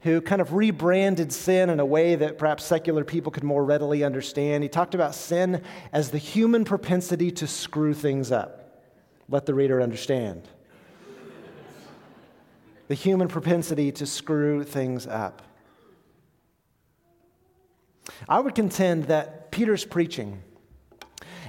who 0.00 0.22
kind 0.22 0.40
of 0.40 0.54
rebranded 0.54 1.30
sin 1.30 1.68
in 1.68 1.78
a 1.78 1.84
way 1.84 2.14
that 2.14 2.38
perhaps 2.38 2.64
secular 2.64 3.04
people 3.04 3.30
could 3.30 3.44
more 3.44 3.62
readily 3.62 4.02
understand. 4.02 4.62
He 4.62 4.68
talked 4.70 4.94
about 4.94 5.14
sin 5.14 5.62
as 5.92 6.10
the 6.10 6.16
human 6.16 6.64
propensity 6.64 7.30
to 7.32 7.46
screw 7.46 7.92
things 7.92 8.32
up. 8.32 8.59
Let 9.30 9.46
the 9.46 9.54
reader 9.54 9.80
understand. 9.80 10.48
the 12.88 12.94
human 12.94 13.28
propensity 13.28 13.92
to 13.92 14.04
screw 14.04 14.64
things 14.64 15.06
up. 15.06 15.42
I 18.28 18.40
would 18.40 18.56
contend 18.56 19.04
that 19.04 19.52
Peter's 19.52 19.84
preaching 19.84 20.42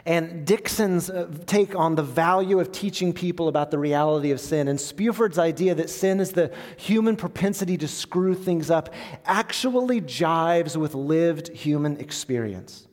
and 0.05 0.45
Dickson's 0.45 1.09
uh, 1.09 1.27
take 1.45 1.75
on 1.75 1.95
the 1.95 2.03
value 2.03 2.59
of 2.59 2.71
teaching 2.71 3.13
people 3.13 3.47
about 3.47 3.71
the 3.71 3.77
reality 3.77 4.31
of 4.31 4.39
sin, 4.39 4.67
and 4.67 4.79
Spufford's 4.79 5.37
idea 5.37 5.75
that 5.75 5.89
sin 5.89 6.19
is 6.19 6.31
the 6.31 6.51
human 6.77 7.15
propensity 7.15 7.77
to 7.77 7.87
screw 7.87 8.33
things 8.33 8.71
up, 8.71 8.93
actually 9.25 10.01
jives 10.01 10.75
with 10.75 10.95
lived 10.95 11.49
human 11.49 11.97
experience. 11.97 12.87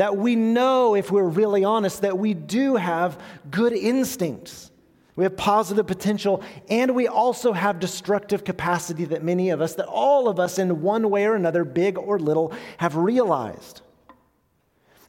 That 0.00 0.16
we 0.16 0.34
know, 0.34 0.94
if 0.94 1.10
we're 1.10 1.28
really 1.28 1.62
honest, 1.62 2.00
that 2.00 2.16
we 2.16 2.32
do 2.32 2.76
have 2.76 3.20
good 3.50 3.74
instincts. 3.74 4.70
We 5.14 5.24
have 5.24 5.36
positive 5.36 5.86
potential, 5.86 6.42
and 6.70 6.94
we 6.94 7.06
also 7.06 7.52
have 7.52 7.78
destructive 7.80 8.42
capacity 8.42 9.04
that 9.04 9.22
many 9.22 9.50
of 9.50 9.60
us, 9.60 9.74
that 9.74 9.84
all 9.84 10.26
of 10.26 10.40
us 10.40 10.58
in 10.58 10.80
one 10.80 11.10
way 11.10 11.26
or 11.26 11.34
another, 11.34 11.64
big 11.64 11.98
or 11.98 12.18
little, 12.18 12.54
have 12.78 12.96
realized. 12.96 13.82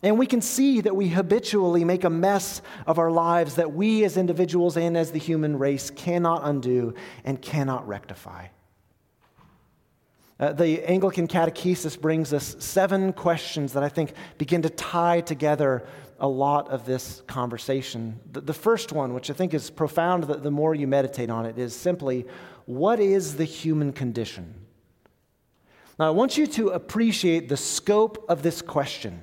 And 0.03 0.19
we 0.19 0.25
can 0.25 0.41
see 0.41 0.81
that 0.81 0.93
we 0.93 1.07
habitually 1.07 1.85
make 1.85 2.03
a 2.03 2.09
mess 2.09 2.61
of 2.85 2.99
our 2.99 3.11
lives 3.11 3.55
that 3.55 3.71
we 3.71 4.03
as 4.03 4.17
individuals 4.17 4.75
and 4.75 4.97
as 4.97 5.13
the 5.13 5.19
human 5.19 5.57
race 5.57 5.89
cannot 5.89 6.41
undo 6.43 6.95
and 7.23 7.41
cannot 7.41 7.87
rectify. 7.87 8.47
Uh, 10.41 10.51
the 10.51 10.83
Anglican 10.89 11.27
Catechesis 11.27 12.01
brings 12.01 12.33
us 12.33 12.55
seven 12.57 13.13
questions 13.13 13.73
that 13.73 13.83
I 13.83 13.89
think 13.89 14.13
begin 14.39 14.63
to 14.63 14.71
tie 14.71 15.21
together 15.21 15.85
a 16.19 16.27
lot 16.27 16.67
of 16.69 16.83
this 16.83 17.21
conversation. 17.27 18.19
The, 18.31 18.41
the 18.41 18.53
first 18.53 18.91
one, 18.91 19.13
which 19.13 19.29
I 19.29 19.33
think 19.33 19.53
is 19.53 19.69
profound 19.69 20.23
the, 20.23 20.37
the 20.37 20.49
more 20.49 20.73
you 20.73 20.87
meditate 20.87 21.29
on 21.29 21.45
it, 21.45 21.59
is 21.59 21.75
simply 21.75 22.25
what 22.65 22.99
is 22.99 23.35
the 23.35 23.45
human 23.45 23.93
condition? 23.93 24.55
Now, 25.99 26.07
I 26.07 26.09
want 26.09 26.39
you 26.39 26.47
to 26.47 26.69
appreciate 26.69 27.47
the 27.47 27.57
scope 27.57 28.25
of 28.27 28.41
this 28.41 28.63
question. 28.63 29.21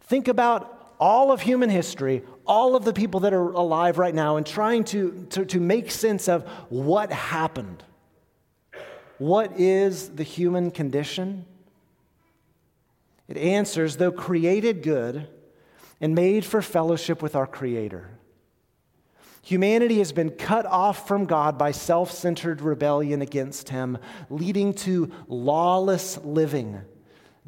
Think 0.00 0.26
about 0.26 0.94
all 0.98 1.30
of 1.32 1.42
human 1.42 1.68
history, 1.68 2.22
all 2.46 2.76
of 2.76 2.86
the 2.86 2.94
people 2.94 3.20
that 3.20 3.34
are 3.34 3.52
alive 3.52 3.98
right 3.98 4.14
now, 4.14 4.38
and 4.38 4.46
trying 4.46 4.84
to, 4.84 5.26
to, 5.30 5.44
to 5.44 5.60
make 5.60 5.90
sense 5.90 6.28
of 6.28 6.48
what 6.70 7.12
happened. 7.12 7.82
What 9.18 9.58
is 9.58 10.10
the 10.10 10.22
human 10.22 10.70
condition? 10.70 11.44
It 13.28 13.36
answers, 13.36 13.96
though 13.96 14.12
created 14.12 14.82
good, 14.82 15.28
and 16.00 16.14
made 16.14 16.44
for 16.44 16.60
fellowship 16.60 17.22
with 17.22 17.36
our 17.36 17.46
Creator. 17.46 18.10
Humanity 19.42 19.98
has 19.98 20.12
been 20.12 20.30
cut 20.30 20.66
off 20.66 21.08
from 21.08 21.26
God 21.26 21.58
by 21.58 21.72
self 21.72 22.12
centered 22.12 22.60
rebellion 22.60 23.22
against 23.22 23.68
Him, 23.70 23.98
leading 24.30 24.74
to 24.74 25.10
lawless 25.28 26.18
living, 26.18 26.80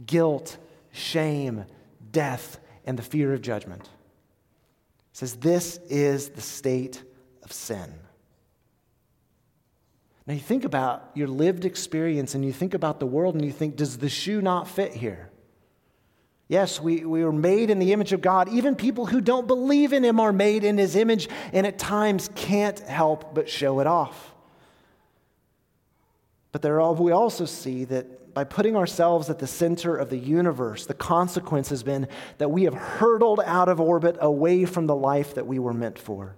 guilt, 0.04 0.56
shame, 0.92 1.64
death, 2.11 2.59
and 2.85 2.99
the 2.99 3.02
fear 3.02 3.33
of 3.33 3.42
judgment. 3.42 3.83
It 3.83 3.88
says, 5.12 5.35
This 5.37 5.78
is 5.88 6.30
the 6.30 6.40
state 6.40 7.02
of 7.42 7.52
sin. 7.52 7.92
Now, 10.26 10.35
you 10.35 10.40
think 10.40 10.64
about 10.64 11.11
your 11.14 11.28
lived 11.28 11.64
experience 11.64 12.35
and 12.35 12.45
you 12.45 12.52
think 12.52 12.73
about 12.73 12.99
the 12.99 13.07
world 13.07 13.35
and 13.35 13.45
you 13.45 13.52
think, 13.52 13.76
does 13.76 13.99
the 13.99 14.09
shoe 14.09 14.40
not 14.40 14.69
fit 14.69 14.93
here? 14.93 15.31
Yes, 16.49 16.81
we, 16.81 17.04
we 17.04 17.25
were 17.25 17.33
made 17.33 17.71
in 17.71 17.78
the 17.78 17.93
image 17.93 18.12
of 18.12 18.21
God. 18.21 18.49
Even 18.49 18.75
people 18.75 19.07
who 19.07 19.21
don't 19.21 19.47
believe 19.47 19.93
in 19.93 20.04
Him 20.04 20.21
are 20.21 20.33
made 20.33 20.64
in 20.64 20.78
His 20.78 20.97
image 20.97 21.28
and 21.52 21.66
at 21.66 21.78
times 21.78 22.31
can't 22.35 22.78
help 22.81 23.35
but 23.35 23.49
show 23.49 23.81
it 23.81 23.87
off. 23.87 24.35
But 26.52 26.62
there 26.62 26.81
are, 26.81 26.93
we 26.93 27.12
also 27.12 27.47
see 27.47 27.85
that 27.85 28.33
by 28.35 28.45
putting 28.45 28.76
ourselves 28.76 29.31
at 29.31 29.38
the 29.38 29.47
center 29.47 29.97
of 29.97 30.11
the 30.11 30.19
universe, 30.19 30.87
the 30.87 30.95
consequence 30.95 31.69
has 31.69 31.83
been 31.83 32.09
that 32.38 32.50
we 32.50 32.64
have 32.64 32.75
hurtled 32.75 33.40
out 33.45 33.69
of 33.69 33.81
orbit 33.81 34.16
away 34.21 34.64
from 34.64 34.87
the 34.87 34.97
life 34.97 35.35
that 35.35 35.47
we 35.47 35.59
were 35.59 35.73
meant 35.73 35.99
for. 35.99 36.37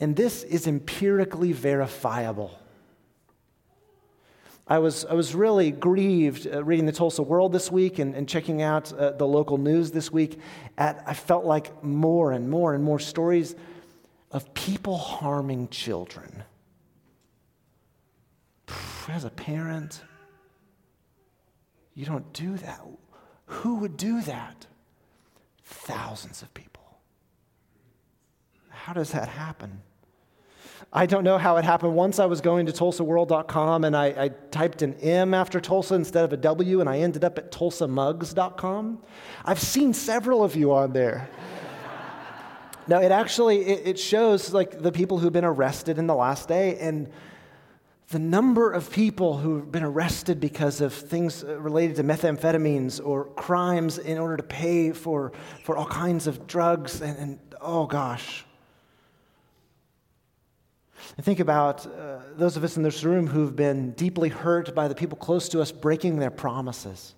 And 0.00 0.16
this 0.16 0.42
is 0.42 0.66
empirically 0.66 1.52
verifiable. 1.52 2.58
I 4.66 4.78
was, 4.78 5.04
I 5.04 5.14
was 5.14 5.34
really 5.34 5.72
grieved 5.72 6.46
uh, 6.46 6.64
reading 6.64 6.86
the 6.86 6.92
Tulsa 6.92 7.22
World 7.22 7.52
this 7.52 7.70
week 7.70 7.98
and, 7.98 8.14
and 8.14 8.28
checking 8.28 8.62
out 8.62 8.92
uh, 8.92 9.10
the 9.10 9.26
local 9.26 9.58
news 9.58 9.90
this 9.90 10.10
week. 10.10 10.38
At, 10.78 11.02
I 11.06 11.12
felt 11.12 11.44
like 11.44 11.84
more 11.84 12.32
and 12.32 12.48
more 12.48 12.72
and 12.72 12.82
more 12.82 12.98
stories 12.98 13.56
of 14.30 14.54
people 14.54 14.96
harming 14.96 15.68
children. 15.68 16.44
As 19.08 19.24
a 19.24 19.30
parent, 19.30 20.02
you 21.94 22.06
don't 22.06 22.32
do 22.32 22.56
that. 22.58 22.80
Who 23.46 23.74
would 23.76 23.96
do 23.96 24.22
that? 24.22 24.66
Thousands 25.64 26.42
of 26.42 26.54
people. 26.54 27.00
How 28.68 28.92
does 28.92 29.10
that 29.10 29.28
happen? 29.28 29.82
I 30.92 31.06
don't 31.06 31.24
know 31.24 31.38
how 31.38 31.56
it 31.56 31.64
happened. 31.64 31.94
Once 31.94 32.18
I 32.18 32.26
was 32.26 32.40
going 32.40 32.66
to 32.66 32.72
tulsaworld.com 32.72 33.84
and 33.84 33.96
I, 33.96 34.06
I, 34.06 34.28
typed 34.50 34.82
an 34.82 34.94
M 34.94 35.34
after 35.34 35.60
Tulsa 35.60 35.94
instead 35.94 36.24
of 36.24 36.32
a 36.32 36.36
W, 36.36 36.80
and 36.80 36.88
I 36.88 36.98
ended 36.98 37.24
up 37.24 37.38
at 37.38 37.52
tulsamugs.com. 37.52 39.02
I've 39.44 39.60
seen 39.60 39.94
several 39.94 40.42
of 40.42 40.56
you 40.56 40.72
on 40.72 40.92
there. 40.92 41.28
now, 42.88 43.00
it 43.00 43.12
actually 43.12 43.60
it, 43.60 43.86
it 43.86 43.98
shows 43.98 44.52
like 44.52 44.82
the 44.82 44.90
people 44.90 45.18
who've 45.18 45.32
been 45.32 45.44
arrested 45.44 45.98
in 45.98 46.06
the 46.06 46.14
last 46.14 46.48
day, 46.48 46.76
and 46.78 47.08
the 48.08 48.18
number 48.18 48.72
of 48.72 48.90
people 48.90 49.38
who've 49.38 49.70
been 49.70 49.84
arrested 49.84 50.40
because 50.40 50.80
of 50.80 50.92
things 50.92 51.44
related 51.44 51.94
to 51.94 52.02
methamphetamines 52.02 53.00
or 53.04 53.26
crimes 53.26 53.98
in 53.98 54.18
order 54.18 54.36
to 54.36 54.42
pay 54.42 54.90
for, 54.90 55.30
for 55.62 55.76
all 55.76 55.86
kinds 55.86 56.26
of 56.26 56.48
drugs, 56.48 57.00
and, 57.02 57.16
and 57.18 57.38
oh 57.60 57.86
gosh. 57.86 58.44
And 61.20 61.24
think 61.26 61.40
about 61.40 61.84
uh, 61.84 62.20
those 62.38 62.56
of 62.56 62.64
us 62.64 62.78
in 62.78 62.82
this 62.82 63.04
room 63.04 63.26
who've 63.26 63.54
been 63.54 63.90
deeply 63.90 64.30
hurt 64.30 64.74
by 64.74 64.88
the 64.88 64.94
people 64.94 65.18
close 65.18 65.50
to 65.50 65.60
us 65.60 65.70
breaking 65.70 66.16
their 66.18 66.30
promises. 66.30 67.14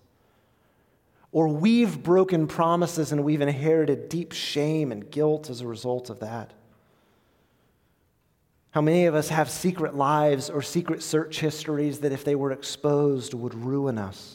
Or 1.30 1.46
we've 1.46 2.02
broken 2.02 2.48
promises 2.48 3.12
and 3.12 3.22
we've 3.22 3.40
inherited 3.40 4.08
deep 4.08 4.32
shame 4.32 4.90
and 4.90 5.08
guilt 5.08 5.50
as 5.50 5.60
a 5.60 5.68
result 5.68 6.10
of 6.10 6.18
that. 6.18 6.52
How 8.72 8.80
many 8.80 9.06
of 9.06 9.14
us 9.14 9.28
have 9.28 9.48
secret 9.48 9.94
lives 9.94 10.50
or 10.50 10.62
secret 10.62 11.00
search 11.00 11.38
histories 11.38 12.00
that, 12.00 12.10
if 12.10 12.24
they 12.24 12.34
were 12.34 12.50
exposed, 12.50 13.34
would 13.34 13.54
ruin 13.54 13.98
us? 13.98 14.34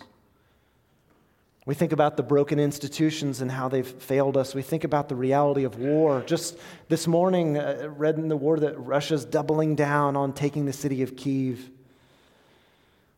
We 1.68 1.74
think 1.74 1.92
about 1.92 2.16
the 2.16 2.24
broken 2.24 2.62
institutions 2.62 3.42
and 3.42 3.52
how 3.52 3.68
they've 3.68 3.86
failed 3.86 4.38
us. 4.38 4.56
We 4.56 4.62
think 4.62 4.86
about 4.86 5.10
the 5.10 5.18
reality 5.18 5.66
of 5.66 5.78
war. 5.78 6.24
Just 6.26 6.58
this 6.88 7.08
morning, 7.08 7.58
uh, 7.58 7.90
read 7.94 8.16
in 8.16 8.30
the 8.30 8.38
war 8.38 8.58
that 8.58 8.80
Russia's 8.80 9.26
doubling 9.26 9.76
down 9.76 10.16
on 10.16 10.32
taking 10.32 10.64
the 10.64 10.72
city 10.72 11.04
of 11.04 11.18
Kiev. 11.18 11.70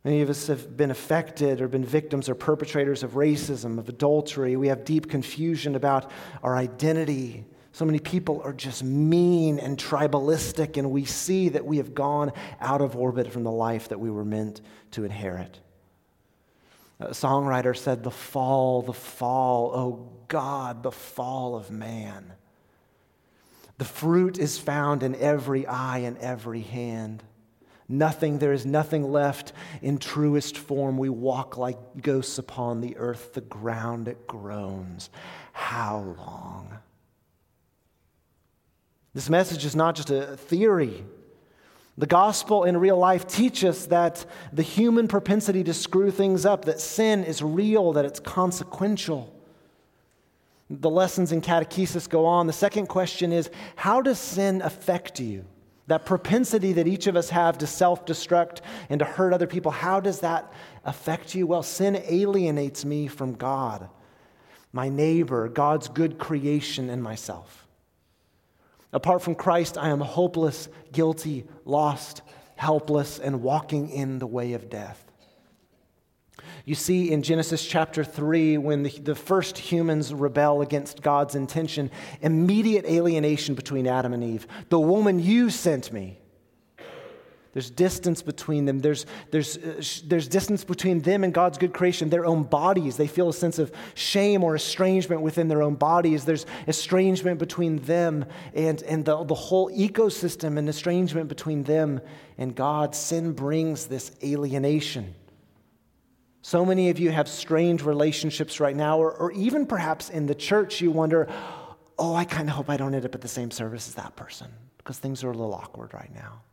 Many 0.03 0.21
of 0.21 0.31
us 0.31 0.47
have 0.47 0.75
been 0.75 0.89
affected 0.89 1.61
or 1.61 1.67
been 1.67 1.85
victims 1.85 2.27
or 2.27 2.33
perpetrators 2.33 3.03
of 3.03 3.11
racism, 3.11 3.77
of 3.77 3.87
adultery. 3.87 4.55
We 4.55 4.69
have 4.69 4.83
deep 4.83 5.11
confusion 5.11 5.75
about 5.75 6.09
our 6.41 6.55
identity. 6.55 7.45
So 7.71 7.85
many 7.85 7.99
people 7.99 8.41
are 8.43 8.53
just 8.53 8.83
mean 8.83 9.59
and 9.59 9.77
tribalistic, 9.77 10.75
and 10.75 10.89
we 10.89 11.05
see 11.05 11.49
that 11.49 11.65
we 11.65 11.77
have 11.77 11.93
gone 11.93 12.31
out 12.59 12.81
of 12.81 12.95
orbit 12.95 13.31
from 13.31 13.43
the 13.43 13.51
life 13.51 13.89
that 13.89 13.99
we 13.99 14.09
were 14.09 14.25
meant 14.25 14.61
to 14.93 15.03
inherit. 15.03 15.59
A 16.99 17.07
songwriter 17.09 17.75
said, 17.75 18.03
The 18.03 18.11
fall, 18.11 18.81
the 18.81 18.93
fall, 18.93 19.71
oh 19.73 20.09
God, 20.27 20.83
the 20.83 20.91
fall 20.91 21.55
of 21.55 21.71
man. 21.71 22.33
The 23.77 23.85
fruit 23.85 24.37
is 24.37 24.57
found 24.57 25.03
in 25.03 25.15
every 25.15 25.65
eye 25.65 25.99
and 25.99 26.17
every 26.17 26.61
hand. 26.61 27.23
Nothing, 27.87 28.37
there 28.37 28.53
is 28.53 28.65
nothing 28.65 29.11
left 29.11 29.53
in 29.81 29.97
truest 29.97 30.57
form. 30.57 30.97
We 30.97 31.09
walk 31.09 31.57
like 31.57 31.77
ghosts 32.01 32.37
upon 32.37 32.81
the 32.81 32.97
earth. 32.97 33.33
The 33.33 33.41
ground, 33.41 34.07
it 34.07 34.27
groans. 34.27 35.09
How 35.53 36.15
long? 36.17 36.77
This 39.13 39.29
message 39.29 39.65
is 39.65 39.75
not 39.75 39.95
just 39.95 40.11
a 40.11 40.37
theory. 40.37 41.03
The 41.99 42.07
gospel 42.07 42.63
in 42.63 42.77
real 42.77 42.97
life 42.97 43.27
teaches 43.27 43.87
that 43.87 44.25
the 44.53 44.63
human 44.63 45.09
propensity 45.09 45.65
to 45.65 45.73
screw 45.73 46.11
things 46.11 46.45
up, 46.45 46.63
that 46.63 46.79
sin 46.79 47.25
is 47.25 47.43
real, 47.43 47.91
that 47.91 48.05
it's 48.05 48.21
consequential. 48.21 49.35
The 50.69 50.89
lessons 50.89 51.33
in 51.33 51.41
catechesis 51.41 52.07
go 52.07 52.25
on. 52.25 52.47
The 52.47 52.53
second 52.53 52.87
question 52.87 53.33
is 53.33 53.49
how 53.75 54.01
does 54.01 54.17
sin 54.17 54.61
affect 54.61 55.19
you? 55.19 55.43
That 55.87 56.05
propensity 56.05 56.71
that 56.73 56.87
each 56.87 57.07
of 57.07 57.17
us 57.17 57.31
have 57.31 57.57
to 57.57 57.67
self 57.67 58.05
destruct 58.05 58.61
and 58.89 58.99
to 58.99 59.05
hurt 59.05 59.33
other 59.33 59.47
people, 59.47 59.71
how 59.71 59.99
does 59.99 60.21
that 60.21 60.53
affect 60.85 61.35
you? 61.35 61.47
Well, 61.47 61.63
sin 61.63 62.01
alienates 62.07 62.85
me 62.85 63.07
from 63.07 63.33
God, 63.33 63.89
my 64.71 64.87
neighbor, 64.87 65.49
God's 65.49 65.89
good 65.89 66.17
creation, 66.17 66.89
and 66.89 67.03
myself. 67.03 67.58
Apart 68.91 69.21
from 69.21 69.35
Christ, 69.35 69.77
I 69.77 69.89
am 69.89 70.01
hopeless, 70.01 70.67
guilty, 70.91 71.45
lost, 71.65 72.21
helpless, 72.55 73.19
and 73.19 73.41
walking 73.41 73.89
in 73.89 74.19
the 74.19 74.27
way 74.27 74.53
of 74.53 74.69
death. 74.69 75.05
You 76.65 76.75
see 76.75 77.11
in 77.11 77.23
Genesis 77.23 77.65
chapter 77.65 78.03
3, 78.03 78.57
when 78.57 78.83
the, 78.83 78.89
the, 78.99 79.15
first 79.15 79.57
humans 79.57 80.13
rebel 80.13 80.61
against 80.61 81.01
God's 81.01 81.35
intention, 81.35 81.89
immediate 82.21 82.85
alienation 82.85 83.55
between 83.55 83.87
Adam 83.87 84.13
and 84.13 84.23
Eve. 84.23 84.47
The 84.69 84.79
woman 84.79 85.19
you 85.19 85.49
sent 85.49 85.91
me. 85.91 86.18
There's 87.59 87.69
distance 87.69 88.21
between 88.21 88.63
them. 88.63 88.79
There's, 88.79 89.05
there's, 89.31 89.57
uh, 89.57 89.83
there's 90.07 90.29
distance 90.29 90.63
between 90.63 91.01
them 91.01 91.25
and 91.25 91.33
God's 91.33 91.57
good 91.57 91.73
creation, 91.73 92.09
their 92.09 92.25
own 92.25 92.43
bodies. 92.43 92.95
They 92.95 93.05
feel 93.05 93.27
a 93.27 93.33
sense 93.33 93.59
of 93.59 93.69
shame 93.95 94.45
or 94.45 94.55
estrangement 94.55 95.21
within 95.23 95.49
their 95.49 95.61
own 95.61 95.75
bodies. 95.75 96.23
There's 96.23 96.45
estrangement 96.67 97.37
between 97.37 97.79
them 97.79 98.23
and, 98.53 98.81
and 98.83 99.03
the, 99.03 99.25
the 99.25 99.35
whole 99.35 99.69
ecosystem, 99.71 100.57
and 100.57 100.69
estrangement 100.69 101.27
between 101.27 101.63
them 101.63 101.99
and 102.37 102.55
God. 102.55 102.95
Sin 102.95 103.33
brings 103.33 103.87
this 103.87 104.13
alienation. 104.23 105.13
So 106.41 106.65
many 106.65 106.89
of 106.91 106.97
you 106.97 107.11
have 107.11 107.27
strained 107.27 107.81
relationships 107.81 108.61
right 108.61 108.75
now, 108.75 108.99
or, 108.99 109.11
or 109.11 109.33
even 109.33 109.65
perhaps 109.65 110.09
in 110.09 110.27
the 110.27 110.35
church, 110.35 110.79
you 110.79 110.91
wonder, 110.91 111.27
oh, 111.97 112.15
I 112.15 112.23
kind 112.23 112.47
of 112.47 112.55
hope 112.55 112.69
I 112.69 112.77
don't 112.77 112.95
end 112.95 113.03
up 113.03 113.15
at 113.15 113.19
the 113.19 113.27
same 113.27 113.51
service 113.51 113.89
as 113.89 113.95
that 113.95 114.15
person 114.15 114.47
because 114.77 114.97
things 114.97 115.25
are 115.25 115.31
a 115.31 115.35
little 115.35 115.53
awkward 115.53 115.93
right 115.93 116.15
now. 116.15 116.43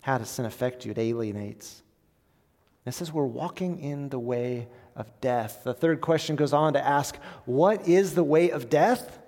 How 0.00 0.18
does 0.18 0.30
sin 0.30 0.44
affect 0.44 0.84
you? 0.84 0.92
It 0.92 0.98
alienates. 0.98 1.82
It 2.86 2.92
says 2.92 3.12
we're 3.12 3.24
walking 3.24 3.78
in 3.78 4.08
the 4.08 4.18
way 4.18 4.68
of 4.96 5.20
death. 5.20 5.62
The 5.64 5.74
third 5.74 6.00
question 6.00 6.36
goes 6.36 6.52
on 6.52 6.72
to 6.72 6.84
ask, 6.84 7.16
What 7.44 7.86
is 7.86 8.14
the 8.14 8.24
way 8.24 8.50
of 8.50 8.70
death? 8.70 9.18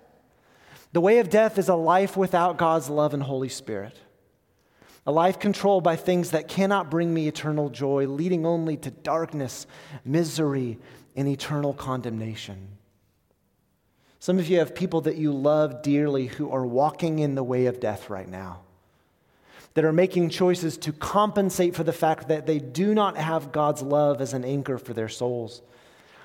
The 0.93 1.01
way 1.01 1.19
of 1.19 1.31
death 1.31 1.59
is 1.59 1.69
a 1.69 1.75
life 1.75 2.17
without 2.17 2.59
God's 2.59 2.89
love 2.89 3.15
and 3.15 3.23
Holy 3.23 3.49
Spirit. 3.49 3.99
A 5.07 5.13
life 5.13 5.39
controlled 5.39 5.85
by 5.85 5.97
things 5.97 6.31
that 6.31 6.49
cannot 6.49 6.91
bring 6.91 7.13
me 7.13 7.29
eternal 7.29 7.71
joy, 7.71 8.07
leading 8.07 8.47
only 8.47 8.77
to 8.79 8.91
darkness, 8.91 9.67
misery, 10.05 10.79
and 11.17 11.29
eternal 11.29 11.75
condemnation. 11.75 12.69
Some 14.21 14.39
of 14.39 14.49
you 14.49 14.59
have 14.59 14.75
people 14.75 15.01
that 15.03 15.17
you 15.17 15.33
love 15.33 15.83
dearly 15.83 16.27
who 16.27 16.51
are 16.51 16.65
walking 16.65 17.19
in 17.19 17.35
the 17.35 17.43
way 17.43 17.67
of 17.67 17.81
death 17.81 18.09
right 18.09 18.29
now 18.29 18.61
that 19.75 19.85
are 19.85 19.93
making 19.93 20.29
choices 20.29 20.77
to 20.79 20.93
compensate 20.93 21.75
for 21.75 21.85
the 21.85 21.93
fact 21.93 22.29
that 22.29 22.47
they 22.47 22.59
do 22.59 22.95
not 22.95 23.17
have 23.17 23.53
God's 23.53 23.83
love 23.83 24.21
as 24.21 24.35
an 24.35 24.45
anchor 24.45 24.79
for 24.79 24.93
their 24.93 25.09
souls. 25.09 25.63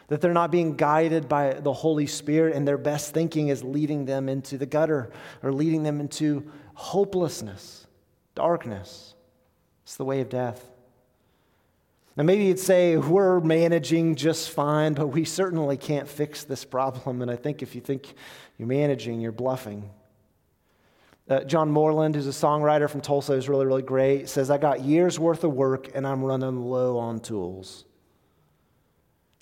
that 0.08 0.22
they're 0.22 0.34
not 0.34 0.52
being 0.52 0.76
guided 0.76 1.28
by 1.28 1.54
the 1.54 1.74
Holy 1.74 2.08
Spirit, 2.08 2.56
and 2.56 2.68
their 2.68 2.78
best 2.78 3.14
thinking 3.14 3.50
is 3.50 3.64
leading 3.64 4.06
them 4.06 4.30
into 4.30 4.58
the 4.58 4.66
gutter 4.66 5.12
or 5.44 5.52
leading 5.52 5.84
them 5.84 6.00
into 6.00 6.50
hopelessness, 6.76 7.86
darkness. 8.36 9.16
It's 9.84 9.98
the 9.98 10.06
way 10.06 10.22
of 10.22 10.30
death. 10.30 10.64
Now, 12.16 12.24
maybe 12.24 12.46
you'd 12.46 12.60
say 12.60 12.98
we're 12.98 13.40
managing 13.42 14.16
just 14.16 14.50
fine, 14.50 14.94
but 14.94 15.08
we 15.08 15.24
certainly 15.24 15.78
can't 15.78 16.08
fix 16.08 16.44
this 16.46 16.66
problem. 16.66 17.22
And 17.22 17.30
I 17.30 17.36
think 17.36 17.62
if 17.62 17.76
you 17.76 17.82
think 17.82 18.14
you're 18.58 18.68
managing, 18.68 19.22
you're 19.22 19.32
bluffing. 19.32 19.90
Uh, 21.30 21.42
John 21.42 21.70
Moreland, 21.70 22.16
who's 22.16 22.28
a 22.28 22.30
songwriter 22.30 22.90
from 22.90 23.02
Tulsa, 23.02 23.34
is 23.34 23.50
really, 23.50 23.66
really 23.66 23.82
great, 23.82 24.30
says, 24.30 24.50
I 24.50 24.58
got 24.58 24.82
years 24.82 25.20
worth 25.20 25.44
of 25.44 25.54
work 25.54 25.90
and 25.94 26.08
I'm 26.08 26.24
running 26.24 26.62
low 26.62 26.98
on 26.98 27.20
tools. 27.20 27.84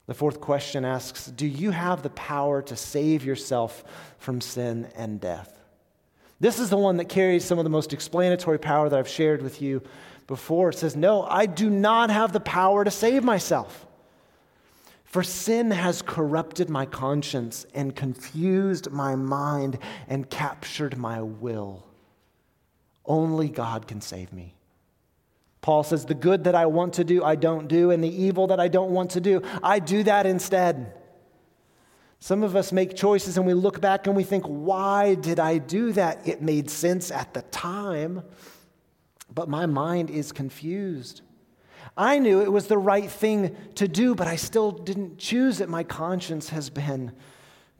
The 0.08 0.13
fourth 0.13 0.39
question 0.39 0.86
asks 0.86 1.28
Do 1.28 1.45
you 1.45 1.71
have 1.71 2.02
the 2.02 2.10
power 2.12 2.62
to 2.63 2.76
save 2.76 3.24
yourself 3.24 3.84
from 4.17 4.41
sin 4.41 4.88
and 4.95 5.19
death? 5.19 5.60
This 6.39 6.60
is 6.60 6.69
the 6.69 6.78
one 6.78 6.98
that 6.98 7.06
carries 7.06 7.45
some 7.45 7.60
of 7.60 7.63
the 7.63 7.69
most 7.69 7.93
explanatory 7.93 8.60
power 8.60 8.89
that 8.89 8.98
I've 8.98 9.08
shared 9.08 9.41
with 9.41 9.62
you 9.62 9.82
before. 10.28 10.69
It 10.69 10.78
says, 10.78 10.95
No, 10.95 11.24
I 11.24 11.45
do 11.45 11.69
not 11.69 12.10
have 12.10 12.34
the 12.34 12.39
power 12.39 12.84
to 12.84 12.91
save 12.91 13.24
myself. 13.24 13.85
For 15.15 15.23
sin 15.23 15.71
has 15.71 16.01
corrupted 16.01 16.69
my 16.69 16.86
conscience 16.86 17.65
and 17.73 17.95
confused 17.95 18.91
my 18.91 19.15
mind 19.15 19.80
and 20.10 20.30
captured 20.30 20.97
my 20.97 21.21
will. 21.21 21.86
Only 23.06 23.47
God 23.47 23.88
can 23.88 24.01
save 24.01 24.34
me. 24.34 24.56
Paul 25.62 25.84
says, 25.84 26.04
The 26.04 26.15
good 26.15 26.43
that 26.43 26.54
I 26.54 26.65
want 26.65 26.95
to 26.95 27.06
do, 27.06 27.23
I 27.23 27.36
don't 27.38 27.69
do, 27.69 27.91
and 27.91 28.04
the 28.04 28.13
evil 28.13 28.47
that 28.47 28.60
I 28.60 28.67
don't 28.67 28.91
want 28.91 29.12
to 29.12 29.21
do, 29.21 29.41
I 29.63 29.80
do 29.80 30.04
that 30.04 30.25
instead. 30.25 30.91
Some 32.19 32.43
of 32.43 32.58
us 32.58 32.73
make 32.73 32.93
choices 32.93 33.38
and 33.38 33.47
we 33.47 33.54
look 33.54 33.80
back 33.80 34.08
and 34.08 34.17
we 34.17 34.25
think, 34.25 34.43
Why 34.43 35.15
did 35.15 35.39
I 35.39 35.60
do 35.60 35.93
that? 35.93 36.28
It 36.28 36.41
made 36.41 36.69
sense 36.69 37.10
at 37.10 37.34
the 37.34 37.43
time 37.43 38.21
but 39.36 39.49
my 39.49 39.65
mind 39.65 40.10
is 40.10 40.32
confused. 40.32 41.21
I 41.97 42.19
knew 42.19 42.41
it 42.41 42.51
was 42.51 42.67
the 42.67 42.77
right 42.77 43.10
thing 43.10 43.55
to 43.75 43.88
do, 43.88 44.15
but 44.15 44.27
I 44.27 44.36
still 44.36 44.71
didn't 44.71 45.17
choose 45.17 45.62
it. 45.62 45.69
My 45.69 45.84
conscience 45.84 46.49
has 46.49 46.69
been 46.69 47.13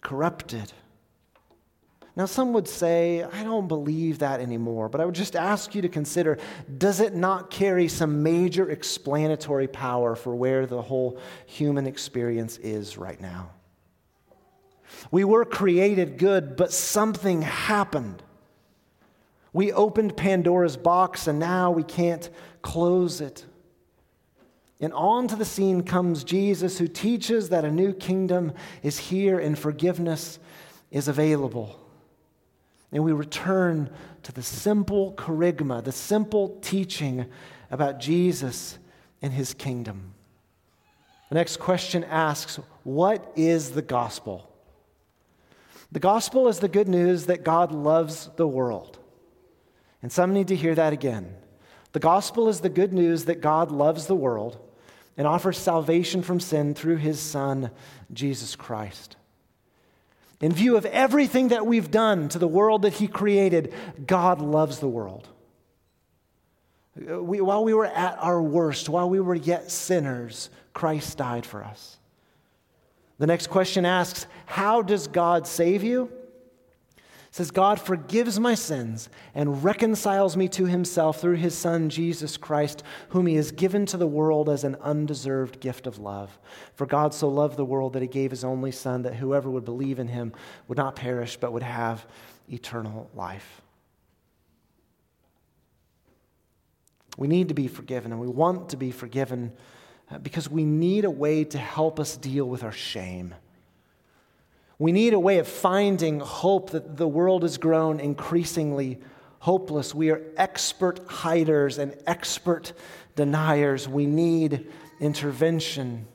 corrupted. 0.02 0.72
Now, 2.16 2.26
some 2.26 2.54
would 2.54 2.68
say, 2.68 3.24
I 3.24 3.44
don't 3.44 3.68
believe 3.68 4.20
that 4.20 4.40
anymore, 4.40 4.88
but 4.88 5.02
I 5.02 5.06
would 5.06 5.16
just 5.16 5.36
ask 5.36 5.76
you 5.76 5.82
to 5.82 5.90
consider 5.90 6.38
does 6.78 7.02
it 7.02 7.14
not 7.14 7.50
carry 7.50 7.90
some 7.90 8.24
major 8.24 8.70
explanatory 8.70 9.68
power 9.68 10.16
for 10.16 10.34
where 10.34 10.66
the 10.66 10.82
whole 10.82 11.20
human 11.46 11.86
experience 11.86 12.58
is 12.60 12.98
right 12.98 13.20
now? 13.20 13.50
We 15.12 15.26
were 15.26 15.44
created 15.44 16.18
good, 16.18 16.56
but 16.56 16.72
something 16.72 17.42
happened. 17.42 18.24
We 19.52 19.74
opened 19.74 20.16
Pandora's 20.16 20.78
box 20.78 21.28
and 21.28 21.38
now 21.38 21.72
we 21.72 21.84
can't 21.84 22.30
close 22.62 23.20
it. 23.20 23.46
And 24.82 24.92
onto 24.94 25.36
the 25.36 25.46
scene 25.46 25.84
comes 25.84 26.24
Jesus, 26.24 26.78
who 26.78 26.88
teaches 26.88 27.50
that 27.50 27.64
a 27.64 27.72
new 27.72 27.94
kingdom 27.94 28.54
is 28.84 28.98
here 28.98 29.40
and 29.40 29.58
forgiveness 29.58 30.38
is 30.92 31.08
available. 31.08 31.80
And 32.92 33.04
we 33.04 33.14
return 33.14 33.90
to 34.24 34.32
the 34.32 34.44
simple 34.44 35.14
kerygma, 35.14 35.84
the 35.84 35.92
simple 35.92 36.58
teaching 36.62 37.26
about 37.72 38.00
Jesus 38.00 38.78
and 39.22 39.32
his 39.34 39.54
kingdom. 39.54 40.14
The 41.30 41.36
next 41.36 41.58
question 41.58 42.04
asks 42.04 42.60
What 42.84 43.32
is 43.36 43.72
the 43.72 43.82
gospel? 43.82 44.52
The 45.92 46.00
gospel 46.00 46.48
is 46.50 46.60
the 46.60 46.68
good 46.68 46.90
news 46.90 47.28
that 47.28 47.44
God 47.44 47.72
loves 47.72 48.30
the 48.36 48.48
world. 48.48 49.00
And 50.02 50.12
some 50.12 50.34
need 50.34 50.50
to 50.50 50.56
hear 50.56 50.76
that 50.76 50.92
again. 50.92 51.34
The 51.94 52.00
gospel 52.00 52.50
is 52.50 52.60
the 52.60 52.70
good 52.70 52.92
news 52.92 53.26
that 53.26 53.40
God 53.40 53.72
loves 53.72 54.08
the 54.08 54.16
world 54.16 54.58
and 55.18 55.28
offers 55.28 55.58
salvation 55.58 56.22
from 56.22 56.40
sin 56.40 56.74
through 56.74 56.98
his 56.98 57.20
Son, 57.20 57.72
Jesus 58.12 58.56
Christ. 58.56 59.16
In 60.42 60.52
view 60.52 60.76
of 60.76 60.86
everything 60.86 61.50
that 61.50 61.66
we've 61.66 61.90
done 61.90 62.28
to 62.30 62.40
the 62.40 62.48
world 62.48 62.82
that 62.82 62.94
he 62.94 63.08
created, 63.08 63.74
God 64.06 64.42
loves 64.42 64.80
the 64.80 64.88
world. 64.88 65.28
We, 66.96 67.42
while 67.42 67.64
we 67.64 67.74
were 67.74 67.86
at 67.86 68.18
our 68.20 68.42
worst, 68.42 68.90
while 68.90 69.10
we 69.10 69.20
were 69.20 69.36
yet 69.36 69.72
sinners, 69.72 70.50
Christ 70.74 71.18
died 71.18 71.46
for 71.46 71.64
us. 71.64 71.98
The 73.18 73.28
next 73.28 73.48
question 73.48 73.86
asks 73.86 74.28
How 74.46 74.82
does 74.82 75.08
God 75.08 75.48
save 75.48 75.84
you? 75.84 76.12
Says, 77.36 77.52
God 77.52 77.82
forgives 77.82 78.40
my 78.40 78.56
sins 78.56 79.10
and 79.34 79.62
reconciles 79.62 80.38
me 80.38 80.48
to 80.48 80.68
himself 80.68 81.20
through 81.20 81.36
his 81.36 81.54
Son, 81.54 81.90
Jesus 81.90 82.38
Christ, 82.38 82.82
whom 83.10 83.28
he 83.28 83.36
has 83.36 83.52
given 83.52 83.86
to 83.88 83.98
the 83.98 84.08
world 84.08 84.48
as 84.48 84.64
an 84.64 84.78
undeserved 84.78 85.60
gift 85.60 85.86
of 85.86 86.00
love. 86.00 86.40
For 86.76 86.86
God 86.86 87.14
so 87.14 87.28
loved 87.28 87.58
the 87.58 87.66
world 87.66 87.92
that 87.92 88.02
he 88.02 88.08
gave 88.08 88.32
his 88.32 88.46
only 88.46 88.72
Son, 88.72 89.02
that 89.02 89.16
whoever 89.16 89.50
would 89.50 89.66
believe 89.66 90.00
in 90.00 90.08
him 90.08 90.32
would 90.70 90.78
not 90.78 90.96
perish, 90.96 91.36
but 91.36 91.52
would 91.52 91.62
have 91.62 92.06
eternal 92.50 93.10
life. 93.14 93.62
We 97.18 97.28
need 97.28 97.50
to 97.50 97.54
be 97.54 97.68
forgiven, 97.68 98.14
and 98.14 98.22
we 98.22 98.28
want 98.28 98.70
to 98.70 98.78
be 98.78 98.92
forgiven 98.92 99.52
uh, 100.10 100.20
because 100.20 100.50
we 100.50 100.64
need 100.64 101.04
a 101.04 101.12
way 101.12 101.44
to 101.44 101.58
help 101.58 102.00
us 102.00 102.16
deal 102.16 102.48
with 102.48 102.64
our 102.64 102.72
shame. 102.72 103.36
We 104.78 104.92
need 104.92 105.14
a 105.14 105.20
way 105.20 105.38
of 105.38 105.48
finding 105.48 106.20
hope 106.20 106.72
that 106.72 106.98
the 106.98 107.08
world 107.08 107.44
has 107.44 107.58
grown 107.58 108.00
increasingly 108.00 109.00
hopeless. 109.40 109.96
We 109.96 110.10
are 110.10 110.22
expert 110.38 111.00
hiders 111.08 111.78
and 111.78 111.96
expert 112.06 112.74
deniers. 113.16 113.88
We 113.88 114.06
need 114.06 114.72
intervention. 115.00 116.08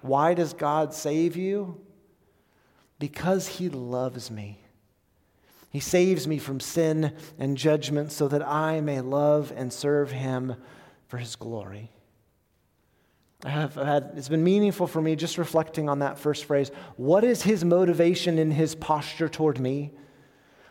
Why 0.00 0.34
does 0.34 0.54
God 0.54 0.94
save 0.94 1.36
you? 1.36 1.80
Because 2.98 3.46
He 3.46 3.68
loves 3.68 4.30
me. 4.30 4.58
He 5.70 5.80
saves 5.80 6.26
me 6.26 6.38
from 6.38 6.60
sin 6.60 7.14
and 7.38 7.56
judgment 7.56 8.10
so 8.10 8.26
that 8.28 8.46
I 8.46 8.80
may 8.80 9.00
love 9.00 9.52
and 9.54 9.72
serve 9.72 10.10
Him 10.10 10.56
for 11.08 11.18
His 11.18 11.36
glory. 11.36 11.90
I 13.44 13.48
have 13.48 13.74
had, 13.74 14.12
it's 14.16 14.28
been 14.28 14.44
meaningful 14.44 14.86
for 14.86 15.00
me 15.00 15.16
just 15.16 15.38
reflecting 15.38 15.88
on 15.88 16.00
that 16.00 16.18
first 16.18 16.44
phrase. 16.44 16.70
What 16.96 17.24
is 17.24 17.42
his 17.42 17.64
motivation 17.64 18.38
in 18.38 18.50
his 18.50 18.74
posture 18.74 19.28
toward 19.28 19.58
me? 19.58 19.92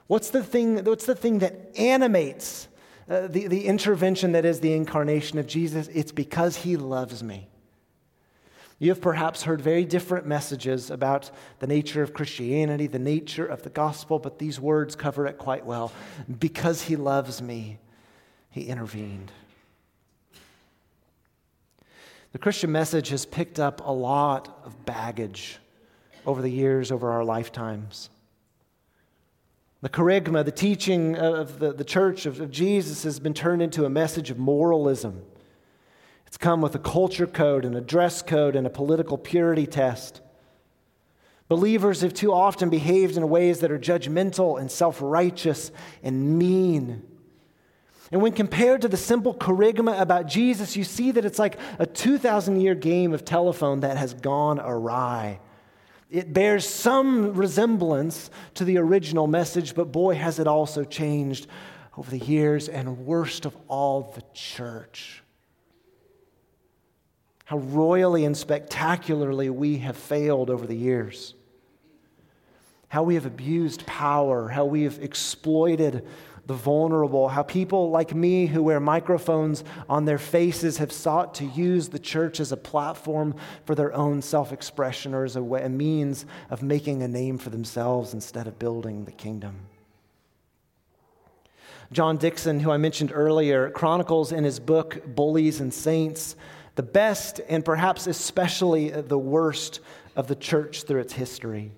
What's 0.08 0.30
the 0.30 0.44
thing, 0.44 0.84
what's 0.84 1.06
the 1.06 1.16
thing 1.16 1.40
that 1.40 1.78
animates 1.78 2.68
uh, 3.10 3.28
the, 3.28 3.48
the 3.48 3.66
intervention 3.66 4.34
that 4.34 4.46
is 4.46 4.60
the 4.60 4.74
incarnation 4.74 5.40
of 5.40 5.48
Jesus? 5.48 5.88
It's 5.88 6.12
because 6.12 6.58
he 6.58 6.78
loves 6.78 7.24
me. 7.24 7.48
You 8.78 8.90
have 8.90 9.02
perhaps 9.02 9.44
heard 9.44 9.62
very 9.62 9.84
different 9.84 10.26
messages 10.26 10.90
about 10.90 11.32
the 11.60 11.68
nature 11.68 12.02
of 12.02 12.14
Christianity, 12.14 12.88
the 12.88 12.98
nature 12.98 13.46
of 13.46 13.64
the 13.64 13.70
gospel, 13.70 14.20
but 14.20 14.40
these 14.40 14.60
words 14.60 14.96
cover 14.96 15.26
it 15.26 15.38
quite 15.38 15.66
well. 15.66 15.92
Because 16.40 16.84
he 16.84 16.96
loves 16.96 17.42
me, 17.42 17.78
he 18.52 18.64
intervened. 18.64 19.32
The 22.32 22.38
Christian 22.40 22.72
message 22.72 23.10
has 23.10 23.26
picked 23.26 23.60
up 23.60 23.82
a 23.84 23.92
lot 23.92 24.62
of 24.64 24.86
baggage 24.86 25.58
over 26.26 26.42
the 26.42 26.50
years, 26.50 26.92
over 26.92 27.10
our 27.12 27.24
lifetimes. 27.24 28.12
The 29.82 29.90
kerygma, 29.90 30.46
the 30.46 30.52
teaching 30.52 31.16
of 31.16 31.58
the, 31.58 31.74
the 31.74 31.84
church 31.84 32.26
of, 32.26 32.40
of 32.40 32.52
Jesus, 32.52 33.04
has 33.04 33.20
been 33.20 33.34
turned 33.34 33.62
into 33.62 33.86
a 33.86 33.90
message 33.90 34.30
of 34.30 34.38
moralism. 34.38 35.24
It's 36.28 36.38
come 36.38 36.62
with 36.62 36.76
a 36.76 36.80
culture 36.80 37.26
code 37.26 37.66
and 37.66 37.76
a 37.76 37.82
dress 37.82 38.22
code 38.22 38.56
and 38.56 38.68
a 38.68 38.70
political 38.70 39.18
purity 39.18 39.66
test. 39.66 40.22
Believers 41.48 42.02
have 42.02 42.14
too 42.14 42.32
often 42.32 42.70
behaved 42.70 43.18
in 43.18 43.28
ways 43.28 43.62
that 43.62 43.72
are 43.72 43.80
judgmental 43.80 44.60
and 44.60 44.70
self 44.70 45.00
righteous 45.02 45.72
and 46.04 46.38
mean. 46.38 47.02
And 48.12 48.22
when 48.22 48.34
compared 48.34 48.82
to 48.82 48.88
the 48.88 48.98
simple 48.98 49.34
kerygma 49.34 50.00
about 50.00 50.26
Jesus, 50.26 50.76
you 50.76 50.84
see 50.84 51.12
that 51.12 51.26
it's 51.26 51.38
like 51.38 51.60
a 51.78 51.86
2,000 51.86 52.60
year 52.60 52.76
game 52.76 53.14
of 53.14 53.24
telephone 53.24 53.82
that 53.82 53.98
has 53.98 54.14
gone 54.14 54.60
awry. 54.60 55.40
It 56.10 56.34
bears 56.34 56.68
some 56.68 57.36
resemblance 57.36 58.32
to 58.56 58.66
the 58.66 58.80
original 58.80 59.28
message, 59.28 59.76
but 59.76 59.92
boy, 59.92 60.16
has 60.16 60.40
it 60.40 60.48
also 60.48 60.84
changed 60.84 61.46
over 61.98 62.10
the 62.10 62.26
years, 62.26 62.70
and 62.70 63.06
worst 63.06 63.46
of 63.46 63.56
all, 63.68 64.14
the 64.16 64.24
church. 64.34 65.22
How 67.46 67.58
royally 67.58 68.26
and 68.26 68.38
spectacularly 68.38 69.50
we 69.50 69.80
have 69.80 69.98
failed 69.98 70.50
over 70.50 70.66
the 70.66 70.76
years. 70.76 71.36
How 72.88 73.04
we 73.04 73.16
have 73.16 73.26
abused 73.26 73.86
power, 73.86 74.48
how 74.48 74.66
we 74.66 74.84
have 74.84 75.00
exploited 75.00 76.08
the 76.50 76.56
vulnerable, 76.56 77.30
how 77.30 77.44
people 77.44 77.92
like 77.92 78.16
me 78.16 78.48
who 78.48 78.64
wear 78.64 78.80
microphones 78.80 79.64
on 79.88 80.06
their 80.06 80.18
faces 80.18 80.80
have 80.80 80.92
sought 80.92 81.36
to 81.36 81.46
use 81.46 81.90
the 81.90 82.00
church 82.00 82.40
as 82.40 82.52
a 82.52 82.58
platform 82.58 83.36
for 83.66 83.76
their 83.76 83.94
own 83.94 84.20
self 84.20 84.52
expression 84.52 85.14
or 85.14 85.26
as 85.26 85.36
a, 85.36 85.44
way, 85.44 85.62
a 85.62 85.70
means 85.70 86.26
of 86.50 86.64
making 86.64 87.04
a 87.04 87.08
name 87.08 87.38
for 87.38 87.52
themselves 87.52 88.16
instead 88.16 88.48
of 88.48 88.58
building 88.58 89.06
the 89.06 89.12
kingdom. 89.12 89.58
John 91.92 92.18
Dickson, 92.18 92.60
who 92.60 92.72
I 92.72 92.78
mentioned 92.78 93.12
earlier, 93.14 93.70
chronicles 93.70 94.32
in 94.32 94.44
his 94.44 94.60
book, 94.60 95.04
Bullies 95.06 95.62
and 95.62 95.72
Saints, 95.72 96.36
the 96.74 96.82
best 96.82 97.42
and 97.48 97.64
perhaps 97.64 98.08
especially 98.08 98.90
the 98.90 99.20
worst 99.20 99.82
of 100.16 100.26
the 100.26 100.36
church 100.36 100.82
through 100.86 101.02
its 101.02 101.14
history. 101.14 101.74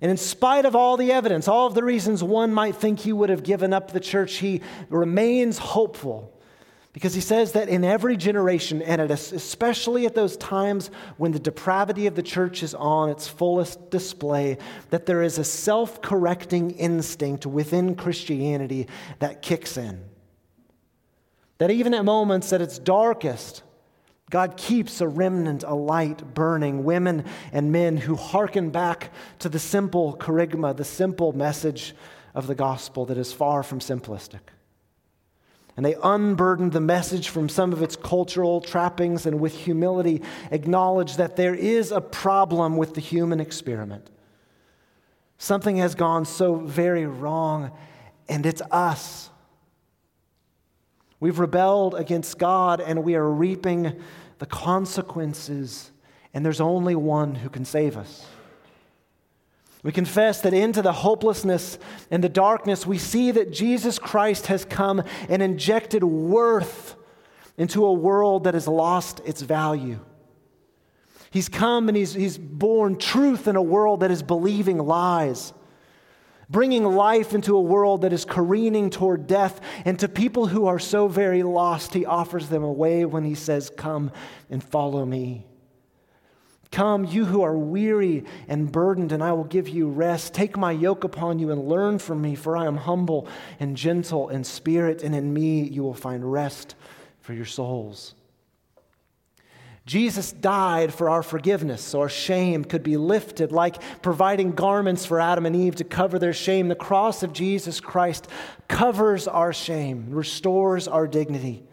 And 0.00 0.10
in 0.10 0.16
spite 0.16 0.64
of 0.64 0.74
all 0.74 0.96
the 0.96 1.12
evidence, 1.12 1.46
all 1.46 1.66
of 1.66 1.74
the 1.74 1.84
reasons 1.84 2.24
one 2.24 2.52
might 2.54 2.76
think 2.76 3.00
he 3.00 3.12
would 3.12 3.28
have 3.28 3.42
given 3.42 3.72
up 3.72 3.92
the 3.92 4.00
church, 4.00 4.36
he 4.36 4.62
remains 4.88 5.58
hopeful 5.58 6.32
because 6.92 7.14
he 7.14 7.20
says 7.20 7.52
that 7.52 7.68
in 7.68 7.84
every 7.84 8.16
generation, 8.16 8.82
and 8.82 9.00
especially 9.10 10.06
at 10.06 10.14
those 10.14 10.36
times 10.36 10.90
when 11.18 11.30
the 11.30 11.38
depravity 11.38 12.06
of 12.06 12.16
the 12.16 12.22
church 12.22 12.62
is 12.62 12.74
on 12.74 13.10
its 13.10 13.28
fullest 13.28 13.90
display, 13.90 14.58
that 14.88 15.06
there 15.06 15.22
is 15.22 15.38
a 15.38 15.44
self 15.44 16.02
correcting 16.02 16.72
instinct 16.72 17.46
within 17.46 17.94
Christianity 17.94 18.88
that 19.20 19.42
kicks 19.42 19.76
in. 19.76 20.02
That 21.58 21.70
even 21.70 21.94
at 21.94 22.04
moments 22.04 22.50
that 22.50 22.62
its 22.62 22.78
darkest, 22.78 23.62
God 24.30 24.56
keeps 24.56 25.00
a 25.00 25.08
remnant, 25.08 25.64
a 25.64 25.74
light 25.74 26.34
burning, 26.34 26.84
women 26.84 27.24
and 27.52 27.72
men 27.72 27.96
who 27.96 28.14
hearken 28.14 28.70
back 28.70 29.12
to 29.40 29.48
the 29.48 29.58
simple 29.58 30.16
kerygma, 30.16 30.76
the 30.76 30.84
simple 30.84 31.32
message 31.32 31.94
of 32.32 32.46
the 32.46 32.54
gospel 32.54 33.04
that 33.06 33.18
is 33.18 33.32
far 33.32 33.64
from 33.64 33.80
simplistic. 33.80 34.40
And 35.76 35.84
they 35.84 35.96
unburden 36.02 36.70
the 36.70 36.80
message 36.80 37.28
from 37.28 37.48
some 37.48 37.72
of 37.72 37.82
its 37.82 37.96
cultural 37.96 38.60
trappings 38.60 39.26
and 39.26 39.40
with 39.40 39.54
humility 39.54 40.22
acknowledge 40.50 41.16
that 41.16 41.36
there 41.36 41.54
is 41.54 41.90
a 41.90 42.00
problem 42.00 42.76
with 42.76 42.94
the 42.94 43.00
human 43.00 43.40
experiment. 43.40 44.10
Something 45.38 45.78
has 45.78 45.94
gone 45.94 46.24
so 46.24 46.56
very 46.56 47.06
wrong, 47.06 47.70
and 48.28 48.44
it's 48.44 48.62
us. 48.70 49.30
We've 51.20 51.38
rebelled 51.38 51.94
against 51.94 52.38
God, 52.38 52.80
and 52.80 53.04
we 53.04 53.14
are 53.14 53.28
reaping 53.28 54.00
the 54.38 54.46
consequences, 54.46 55.90
and 56.32 56.44
there's 56.44 56.60
only 56.60 56.94
one 56.94 57.36
who 57.36 57.50
can 57.50 57.66
save 57.66 57.96
us. 57.96 58.26
We 59.82 59.92
confess 59.92 60.40
that 60.42 60.52
into 60.52 60.82
the 60.82 60.92
hopelessness 60.92 61.78
and 62.10 62.24
the 62.24 62.28
darkness, 62.28 62.86
we 62.86 62.98
see 62.98 63.30
that 63.30 63.52
Jesus 63.52 63.98
Christ 63.98 64.48
has 64.48 64.64
come 64.64 65.02
and 65.28 65.42
injected 65.42 66.04
worth 66.04 66.96
into 67.56 67.84
a 67.84 67.92
world 67.92 68.44
that 68.44 68.54
has 68.54 68.68
lost 68.68 69.20
its 69.24 69.42
value. 69.42 70.00
He's 71.30 71.48
come 71.48 71.88
and 71.88 71.96
he's, 71.96 72.12
he's 72.12 72.36
born 72.36 72.96
truth 72.96 73.46
in 73.46 73.56
a 73.56 73.62
world 73.62 74.00
that 74.00 74.10
is 74.10 74.22
believing 74.22 74.78
lies, 74.78 75.52
bringing 76.50 76.84
life 76.84 77.32
into 77.32 77.56
a 77.56 77.60
world 77.60 78.02
that 78.02 78.12
is 78.12 78.24
careening 78.24 78.90
toward 78.90 79.26
death. 79.26 79.60
And 79.84 79.98
to 80.00 80.08
people 80.08 80.46
who 80.46 80.66
are 80.66 80.78
so 80.78 81.08
very 81.08 81.42
lost, 81.42 81.94
he 81.94 82.04
offers 82.04 82.48
them 82.48 82.64
a 82.64 82.72
way 82.72 83.04
when 83.04 83.24
he 83.24 83.34
says, 83.34 83.70
Come 83.76 84.10
and 84.50 84.62
follow 84.62 85.06
me. 85.06 85.46
Come, 86.72 87.04
you 87.04 87.24
who 87.24 87.42
are 87.42 87.56
weary 87.56 88.24
and 88.46 88.70
burdened, 88.70 89.10
and 89.10 89.24
I 89.24 89.32
will 89.32 89.44
give 89.44 89.68
you 89.68 89.88
rest. 89.88 90.34
Take 90.34 90.56
my 90.56 90.70
yoke 90.70 91.02
upon 91.02 91.40
you 91.40 91.50
and 91.50 91.68
learn 91.68 91.98
from 91.98 92.22
me, 92.22 92.36
for 92.36 92.56
I 92.56 92.66
am 92.66 92.76
humble 92.76 93.26
and 93.58 93.76
gentle 93.76 94.28
in 94.28 94.44
spirit, 94.44 95.02
and 95.02 95.14
in 95.14 95.32
me 95.32 95.62
you 95.62 95.82
will 95.82 95.94
find 95.94 96.30
rest 96.30 96.76
for 97.20 97.32
your 97.32 97.44
souls. 97.44 98.14
Jesus 99.90 100.30
died 100.30 100.94
for 100.94 101.10
our 101.10 101.20
forgiveness, 101.20 101.82
so 101.82 102.02
our 102.02 102.08
shame 102.08 102.62
could 102.64 102.84
be 102.84 102.96
lifted, 102.96 103.50
like 103.50 103.82
providing 104.02 104.52
garments 104.52 105.04
for 105.04 105.18
Adam 105.18 105.46
and 105.46 105.56
Eve 105.56 105.74
to 105.74 105.82
cover 105.82 106.16
their 106.16 106.32
shame. 106.32 106.68
The 106.68 106.76
cross 106.76 107.24
of 107.24 107.32
Jesus 107.32 107.80
Christ 107.80 108.28
covers 108.68 109.26
our 109.26 109.52
shame, 109.52 110.06
restores 110.10 110.86
our 110.86 111.08
dignity. 111.08 111.64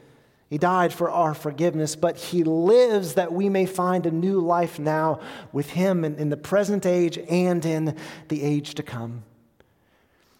He 0.49 0.57
died 0.57 0.93
for 0.93 1.11
our 1.11 1.35
forgiveness, 1.35 1.95
but 1.95 2.17
He 2.17 2.43
lives 2.43 3.13
that 3.13 3.31
we 3.31 3.49
may 3.49 3.67
find 3.67 4.07
a 4.07 4.11
new 4.11 4.39
life 4.39 4.79
now 4.79 5.19
with 5.51 5.69
Him 5.69 6.03
in, 6.03 6.15
in, 6.15 6.29
the 6.29 6.37
present 6.37 6.87
age 6.87 7.19
and 7.29 7.63
in 7.63 7.95
the 8.29 8.41
age 8.41 8.73
to 8.73 8.81
come. 8.81 9.25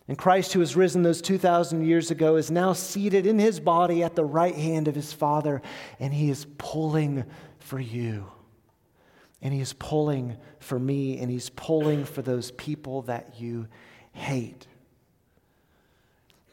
And 0.08 0.18
Christ, 0.18 0.54
who 0.54 0.62
was 0.62 0.76
risen 0.76 1.04
those 1.04 1.22
2,000 1.22 1.86
years 1.86 2.10
ago, 2.10 2.38
is 2.38 2.50
now 2.50 2.74
seated 2.74 3.28
in 3.28 3.38
His 3.38 3.60
body 3.60 4.02
at 4.02 4.16
the 4.16 4.26
right 4.26 4.56
hand 4.56 4.88
of 4.88 4.96
His 4.96 5.14
Father, 5.14 5.62
and 6.00 6.12
He 6.12 6.32
is 6.32 6.48
pulling 6.58 7.24
for 7.68 7.80
you. 7.80 8.26
And 9.42 9.54
He 9.54 9.60
is 9.60 9.74
pulling 9.74 10.38
for 10.60 10.80
me, 10.80 11.20
and 11.20 11.30
He's 11.30 11.50
pulling 11.50 12.06
for 12.06 12.22
those 12.22 12.52
people 12.52 13.04
that 13.04 13.40
you 13.40 13.68
hate. 14.14 14.68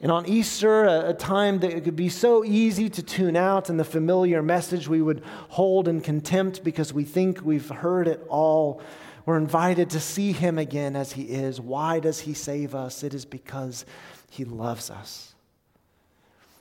And 0.01 0.11
on 0.11 0.27
Easter, 0.27 0.85
a, 0.85 1.11
a, 1.11 1.15
time 1.15 1.61
that 1.61 1.71
it 1.71 1.85
could 1.85 1.97
be 1.97 2.09
so 2.09 2.45
easy 2.45 2.91
to 2.91 3.03
tune 3.03 3.37
out 3.37 3.71
and 3.71 3.81
the 3.81 3.85
familiar 3.85 4.43
message 4.43 4.87
we 4.87 5.01
would 5.01 5.23
hold 5.49 5.89
in 5.89 6.01
contempt 6.01 6.63
because 6.63 6.93
we 6.93 7.05
think 7.05 7.41
we've 7.43 7.69
heard 7.69 8.09
it 8.09 8.23
all, 8.29 8.83
we're 9.25 9.39
invited 9.39 9.91
to 9.91 10.01
see 10.01 10.33
him 10.33 10.59
again 10.59 10.95
as 10.97 11.13
he 11.13 11.23
is. 11.23 11.61
Why 11.61 12.01
does 12.01 12.21
he 12.21 12.35
save 12.35 12.75
us? 12.75 13.03
It 13.03 13.15
is 13.15 13.25
because 13.25 13.87
he 14.29 14.45
loves 14.45 14.91
us. 14.91 15.35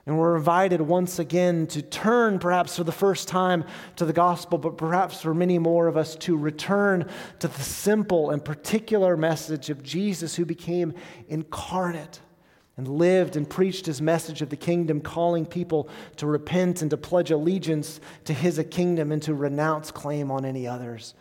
And 0.06 0.18
we're 0.18 0.36
invited 0.36 0.82
once 0.82 1.18
again 1.20 1.66
to 1.68 1.82
turn, 1.82 2.38
perhaps 2.38 2.76
for 2.76 2.84
the 2.84 2.92
first 2.92 3.30
time, 3.30 3.64
to 3.96 4.04
the 4.04 4.12
gospel, 4.12 4.58
but 4.58 4.78
perhaps 4.78 5.22
for 5.22 5.34
many 5.34 5.60
more 5.60 5.88
of 5.88 5.96
us 5.96 6.16
to 6.18 6.36
return 6.36 7.10
to 7.40 7.48
the 7.48 7.62
simple 7.62 8.32
and 8.32 8.44
particular 8.44 9.16
message 9.16 9.70
of 9.70 9.82
Jesus 9.82 10.36
who 10.36 10.44
became 10.44 10.94
incarnate 11.30 12.20
and 12.76 12.88
lived 12.88 13.38
and 13.38 13.50
preached 13.50 13.86
his 13.86 14.02
message 14.02 14.42
of 14.42 14.50
the 14.50 14.58
kingdom, 14.58 15.00
calling 15.00 15.46
people 15.46 15.88
to 16.18 16.28
repent 16.28 16.82
and 16.82 16.92
to 16.92 16.98
pledge 16.98 17.32
allegiance 17.32 18.02
to 18.26 18.34
his 18.34 18.62
kingdom 18.72 19.12
and 19.14 19.22
to 19.24 19.34
renounce 19.34 19.90
claim 19.90 20.32
on 20.32 20.44
any 20.44 20.68
others, 20.68 21.14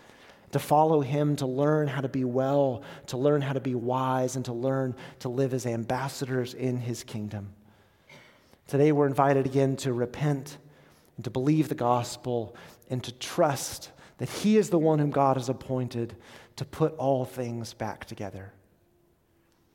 to 0.51 0.59
follow 0.59 1.03
him, 1.03 1.37
to 1.37 1.47
learn 1.47 1.87
how 1.87 2.01
to 2.01 2.09
be 2.09 2.25
well, 2.25 2.83
to 3.07 3.17
learn 3.17 3.43
how 3.43 3.53
to 3.53 3.61
be 3.61 3.77
wise, 3.77 4.35
and 4.35 4.45
to 4.47 4.53
learn 4.53 4.97
to 5.21 5.29
live 5.29 5.55
as 5.55 5.67
ambassadors 5.67 6.53
in 6.55 6.79
his 6.79 7.05
kingdom. 7.05 7.53
Today, 8.67 8.93
we're 8.93 9.07
invited 9.07 9.47
again 9.47 9.77
to 9.77 9.93
repent 9.93 10.59
and 11.17 11.25
to 11.25 11.31
believe 11.31 11.69
the 11.69 11.75
gospel 11.75 12.57
and 12.89 13.03
to 13.05 13.13
trust 13.13 13.91
that 14.19 14.29
he 14.29 14.57
is 14.57 14.71
the 14.71 14.79
one 14.79 14.99
whom 14.99 15.11
God 15.11 15.37
has 15.37 15.49
appointed 15.49 16.17
to 16.57 16.65
put 16.65 16.95
all 16.97 17.25
things 17.25 17.75
back 17.75 18.05
together. 18.05 18.53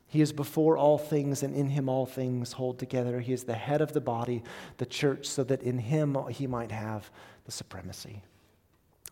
He 0.06 0.22
is 0.22 0.32
before 0.32 0.78
all 0.78 0.96
things, 0.96 1.42
and 1.42 1.54
in 1.54 1.68
him 1.68 1.88
all 1.88 2.06
things 2.06 2.52
hold 2.52 2.78
together. 2.78 3.20
He 3.20 3.34
is 3.34 3.44
the 3.44 3.54
head 3.54 3.82
of 3.82 3.92
the 3.92 4.00
body, 4.00 4.42
the 4.78 4.86
church, 4.86 5.26
so 5.26 5.44
that 5.44 5.62
in 5.62 5.78
him 5.78 6.16
he 6.30 6.46
might 6.46 6.72
have 6.72 7.10
the 7.44 7.52
supremacy. 7.52 8.22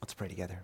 Let's 0.00 0.14
pray 0.14 0.28
together. 0.28 0.62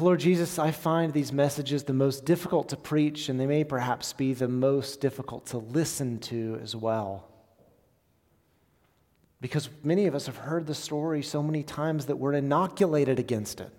Lord 0.00 0.20
Jesus, 0.20 0.58
I 0.58 0.72
find 0.72 1.12
these 1.12 1.32
messages 1.32 1.84
the 1.84 1.92
most 1.92 2.24
difficult 2.24 2.68
to 2.70 2.76
preach, 2.76 3.28
and 3.28 3.38
they 3.38 3.46
may 3.46 3.64
perhaps 3.64 4.12
be 4.12 4.34
the 4.34 4.48
most 4.48 5.00
difficult 5.00 5.46
to 5.46 5.58
listen 5.58 6.18
to 6.20 6.58
as 6.62 6.76
well. 6.76 7.28
Because 9.40 9.68
many 9.82 10.06
of 10.06 10.14
us 10.14 10.26
have 10.26 10.36
heard 10.36 10.66
the 10.66 10.74
story 10.74 11.22
so 11.22 11.42
many 11.42 11.62
times 11.62 12.06
that 12.06 12.16
we're 12.16 12.32
inoculated 12.32 13.18
against 13.18 13.60
it. 13.60 13.70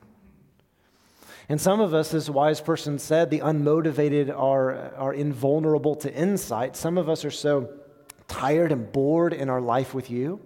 And 1.49 1.59
some 1.59 1.79
of 1.79 1.93
us, 1.93 2.13
as 2.13 2.29
a 2.29 2.31
wise 2.31 2.61
person 2.61 2.99
said, 2.99 3.29
the 3.29 3.39
unmotivated 3.39 4.29
are, 4.29 4.93
are 4.95 5.13
invulnerable 5.13 5.95
to 5.97 6.13
insight. 6.13 6.75
Some 6.75 6.97
of 6.97 7.09
us 7.09 7.23
are 7.25 7.31
so 7.31 7.69
tired 8.27 8.71
and 8.71 8.91
bored 8.91 9.33
in 9.33 9.49
our 9.49 9.61
life 9.61 9.93
with 9.93 10.09
you 10.09 10.41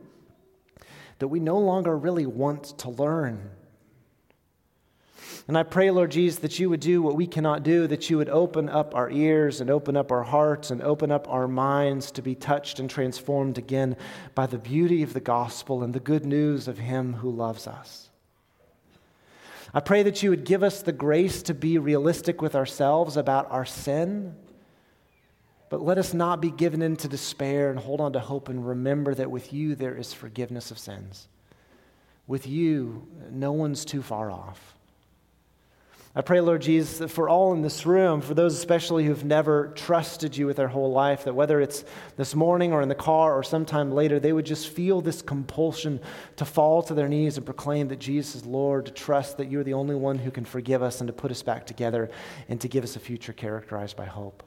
that 1.20 1.28
we 1.28 1.40
no 1.40 1.58
longer 1.58 1.98
really 1.98 2.26
want 2.26 2.78
to 2.80 2.90
learn 2.90 3.50
and 5.52 5.58
I 5.58 5.64
pray, 5.64 5.92
Lord 5.92 6.12
Jesus, 6.12 6.40
that 6.40 6.60
you 6.60 6.70
would 6.70 6.80
do 6.80 7.02
what 7.02 7.18
we 7.18 7.28
cannot 7.28 7.62
do, 7.62 7.86
that 7.88 8.10
you 8.10 8.16
would 8.16 8.30
open 8.30 8.70
up 8.70 8.96
our 8.96 9.12
ears 9.12 9.60
and 9.60 9.70
open 9.70 9.98
up 9.98 10.10
our 10.10 10.24
hearts 10.24 10.72
and 10.72 10.82
open 10.82 11.12
up 11.12 11.28
our 11.28 11.46
minds 11.46 12.10
to 12.12 12.22
be 12.22 12.36
touched 12.36 12.80
and 12.80 12.90
transformed 12.90 13.58
again 13.58 13.98
by 14.34 14.46
the 14.46 14.58
beauty 14.58 15.04
of 15.04 15.12
the 15.12 15.20
gospel 15.20 15.84
and 15.84 15.94
the 15.94 16.00
good 16.00 16.26
news 16.26 16.70
of 16.70 16.78
Him 16.78 17.16
who 17.16 17.30
loves 17.30 17.68
us. 17.68 18.10
I 19.74 19.82
pray 19.82 20.04
that 20.04 20.24
you 20.24 20.30
would 20.30 20.46
give 20.46 20.64
us 20.64 20.82
the 20.82 20.94
grace 20.94 21.44
to 21.44 21.54
be 21.54 21.78
realistic 21.78 22.42
with 22.42 22.56
ourselves 22.56 23.18
about 23.18 23.52
our 23.52 23.66
sin. 23.66 24.38
But 25.68 25.82
let 25.82 25.98
us 25.98 26.14
not 26.14 26.40
be 26.40 26.52
given 26.52 26.82
into 26.82 27.10
despair 27.10 27.70
and 27.72 27.78
hold 27.78 28.00
on 28.00 28.14
to 28.14 28.22
hope 28.22 28.48
and 28.48 28.66
remember 28.66 29.14
that 29.16 29.30
with 29.30 29.52
you 29.52 29.76
there 29.76 29.98
is 29.98 30.14
forgiveness 30.14 30.72
of 30.72 30.80
sins. 30.80 31.28
with 32.26 32.48
you, 32.48 33.06
no 33.30 33.52
one's 33.52 33.84
too 33.84 34.02
far 34.02 34.32
off. 34.32 34.78
I 36.14 36.20
pray, 36.20 36.42
Lord 36.42 36.62
Jesus, 36.62 37.10
for 37.10 37.30
all 37.30 37.54
in 37.54 37.62
this 37.62 37.86
room, 37.86 38.20
for 38.20 38.34
those 38.34 38.54
especially 38.58 39.06
who've 39.06 39.24
never 39.24 39.68
trusted 39.76 40.36
you 40.36 40.46
with 40.46 40.58
their 40.58 40.68
whole 40.68 40.92
life, 40.92 41.24
that 41.24 41.36
whether 41.36 41.62
it's 41.62 41.86
this 42.18 42.36
morning 42.36 42.74
or 42.74 42.82
in 42.82 42.90
the 42.90 42.96
car 42.96 43.34
or 43.34 43.44
sometime 43.44 43.94
later, 43.94 44.20
they 44.20 44.34
would 44.34 44.46
just 44.46 44.68
feel 44.68 45.00
this 45.00 45.22
compulsion 45.22 46.02
to 46.36 46.44
fall 46.44 46.84
to 46.84 46.94
their 46.94 47.08
knees 47.08 47.38
and 47.38 47.46
proclaim 47.46 47.88
that 47.88 48.00
Jesus 48.00 48.36
is 48.36 48.46
Lord, 48.46 48.88
to 48.88 48.92
trust 48.92 49.38
that 49.38 49.50
you're 49.50 49.64
the 49.64 49.74
only 49.74 49.96
one 49.96 50.18
who 50.18 50.32
can 50.32 50.44
forgive 50.44 50.84
us 50.84 51.00
and 51.00 51.08
to 51.08 51.14
put 51.14 51.32
us 51.32 51.44
back 51.44 51.66
together 51.66 52.12
and 52.50 52.60
to 52.60 52.68
give 52.68 52.84
us 52.84 52.98
a 52.98 53.00
future 53.00 53.32
characterized 53.32 53.96
by 53.96 54.06
hope. 54.06 54.44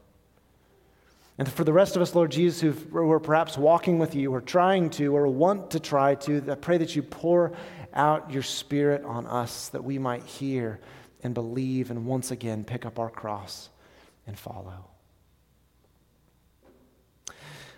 And 1.38 1.50
for 1.50 1.64
the 1.64 1.72
rest 1.72 1.96
of 1.96 2.02
us, 2.02 2.14
Lord 2.14 2.30
Jesus, 2.30 2.60
who 2.60 3.10
are 3.10 3.18
perhaps 3.18 3.56
walking 3.56 3.98
with 3.98 4.14
you 4.14 4.34
or 4.34 4.42
trying 4.42 4.90
to 4.90 5.16
or 5.16 5.26
want 5.28 5.70
to 5.70 5.80
try 5.80 6.14
to, 6.16 6.44
I 6.46 6.56
pray 6.56 6.76
that 6.76 6.94
you 6.94 7.02
pour 7.02 7.52
out 7.94 8.30
your 8.30 8.42
Spirit 8.42 9.02
on 9.04 9.26
us 9.26 9.70
that 9.70 9.82
we 9.82 9.98
might 9.98 10.24
hear 10.24 10.78
and 11.24 11.34
believe 11.34 11.90
and 11.90 12.06
once 12.06 12.30
again 12.30 12.62
pick 12.64 12.86
up 12.86 12.98
our 12.98 13.10
cross 13.10 13.70
and 14.26 14.38
follow. 14.38 14.86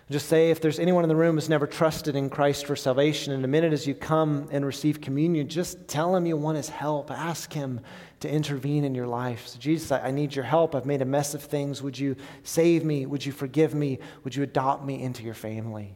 Just 0.09 0.29
say 0.29 0.51
if 0.51 0.61
there's 0.61 0.79
anyone 0.79 1.03
in 1.03 1.09
the 1.09 1.17
room 1.17 1.35
who's 1.35 1.49
never 1.49 1.67
trusted 1.67 2.15
in 2.15 2.29
Christ 2.29 2.65
for 2.65 2.77
salvation, 2.77 3.33
in 3.33 3.43
a 3.43 3.47
minute 3.47 3.73
as 3.73 3.85
you 3.85 3.93
come 3.93 4.47
and 4.51 4.65
receive 4.65 5.01
communion, 5.01 5.49
just 5.49 5.85
tell 5.89 6.15
him 6.15 6.25
you 6.25 6.37
want 6.37 6.55
his 6.55 6.69
help. 6.69 7.11
Ask 7.11 7.51
him 7.51 7.81
to 8.21 8.31
intervene 8.31 8.85
in 8.85 8.95
your 8.95 9.07
life. 9.07 9.47
So, 9.47 9.59
Jesus, 9.59 9.91
I, 9.91 10.07
I 10.07 10.11
need 10.11 10.33
your 10.33 10.45
help. 10.45 10.75
I've 10.75 10.85
made 10.85 11.01
a 11.01 11.05
mess 11.05 11.33
of 11.33 11.43
things. 11.43 11.81
Would 11.81 11.99
you 11.99 12.15
save 12.43 12.85
me? 12.85 13.05
Would 13.05 13.25
you 13.25 13.33
forgive 13.33 13.75
me? 13.75 13.99
Would 14.23 14.33
you 14.33 14.43
adopt 14.43 14.85
me 14.85 15.01
into 15.01 15.23
your 15.23 15.33
family? 15.33 15.93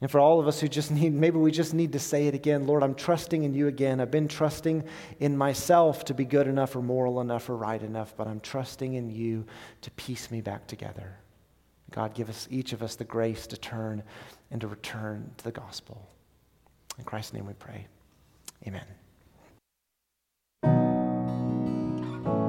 And 0.00 0.10
for 0.10 0.18
all 0.18 0.40
of 0.40 0.48
us 0.48 0.60
who 0.60 0.68
just 0.68 0.90
need, 0.90 1.12
maybe 1.12 1.38
we 1.38 1.50
just 1.50 1.74
need 1.74 1.92
to 1.92 1.98
say 1.98 2.26
it 2.26 2.34
again 2.34 2.66
Lord, 2.66 2.82
I'm 2.82 2.94
trusting 2.94 3.42
in 3.42 3.54
you 3.54 3.68
again. 3.68 4.00
I've 4.00 4.10
been 4.10 4.28
trusting 4.28 4.84
in 5.18 5.36
myself 5.36 6.04
to 6.06 6.14
be 6.14 6.24
good 6.24 6.46
enough 6.46 6.74
or 6.74 6.82
moral 6.82 7.20
enough 7.20 7.48
or 7.50 7.56
right 7.56 7.82
enough, 7.82 8.14
but 8.16 8.26
I'm 8.26 8.40
trusting 8.40 8.94
in 8.94 9.10
you 9.10 9.44
to 9.82 9.90
piece 9.92 10.30
me 10.30 10.40
back 10.40 10.66
together. 10.66 11.16
God, 11.90 12.14
give 12.14 12.28
us, 12.28 12.46
each 12.50 12.72
of 12.72 12.82
us, 12.82 12.94
the 12.94 13.04
grace 13.04 13.46
to 13.48 13.56
turn 13.56 14.02
and 14.50 14.60
to 14.60 14.68
return 14.68 15.30
to 15.38 15.44
the 15.44 15.52
gospel. 15.52 16.08
In 16.98 17.04
Christ's 17.04 17.32
name 17.32 17.46
we 17.46 17.54
pray. 17.54 17.86
Amen. 18.66 18.84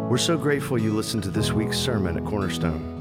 We're 0.10 0.18
so 0.18 0.38
grateful 0.38 0.78
you 0.78 0.94
listened 0.94 1.24
to 1.24 1.30
this 1.30 1.52
week's 1.52 1.78
sermon 1.78 2.18
at 2.18 2.26
Cornerstone. 2.26 3.01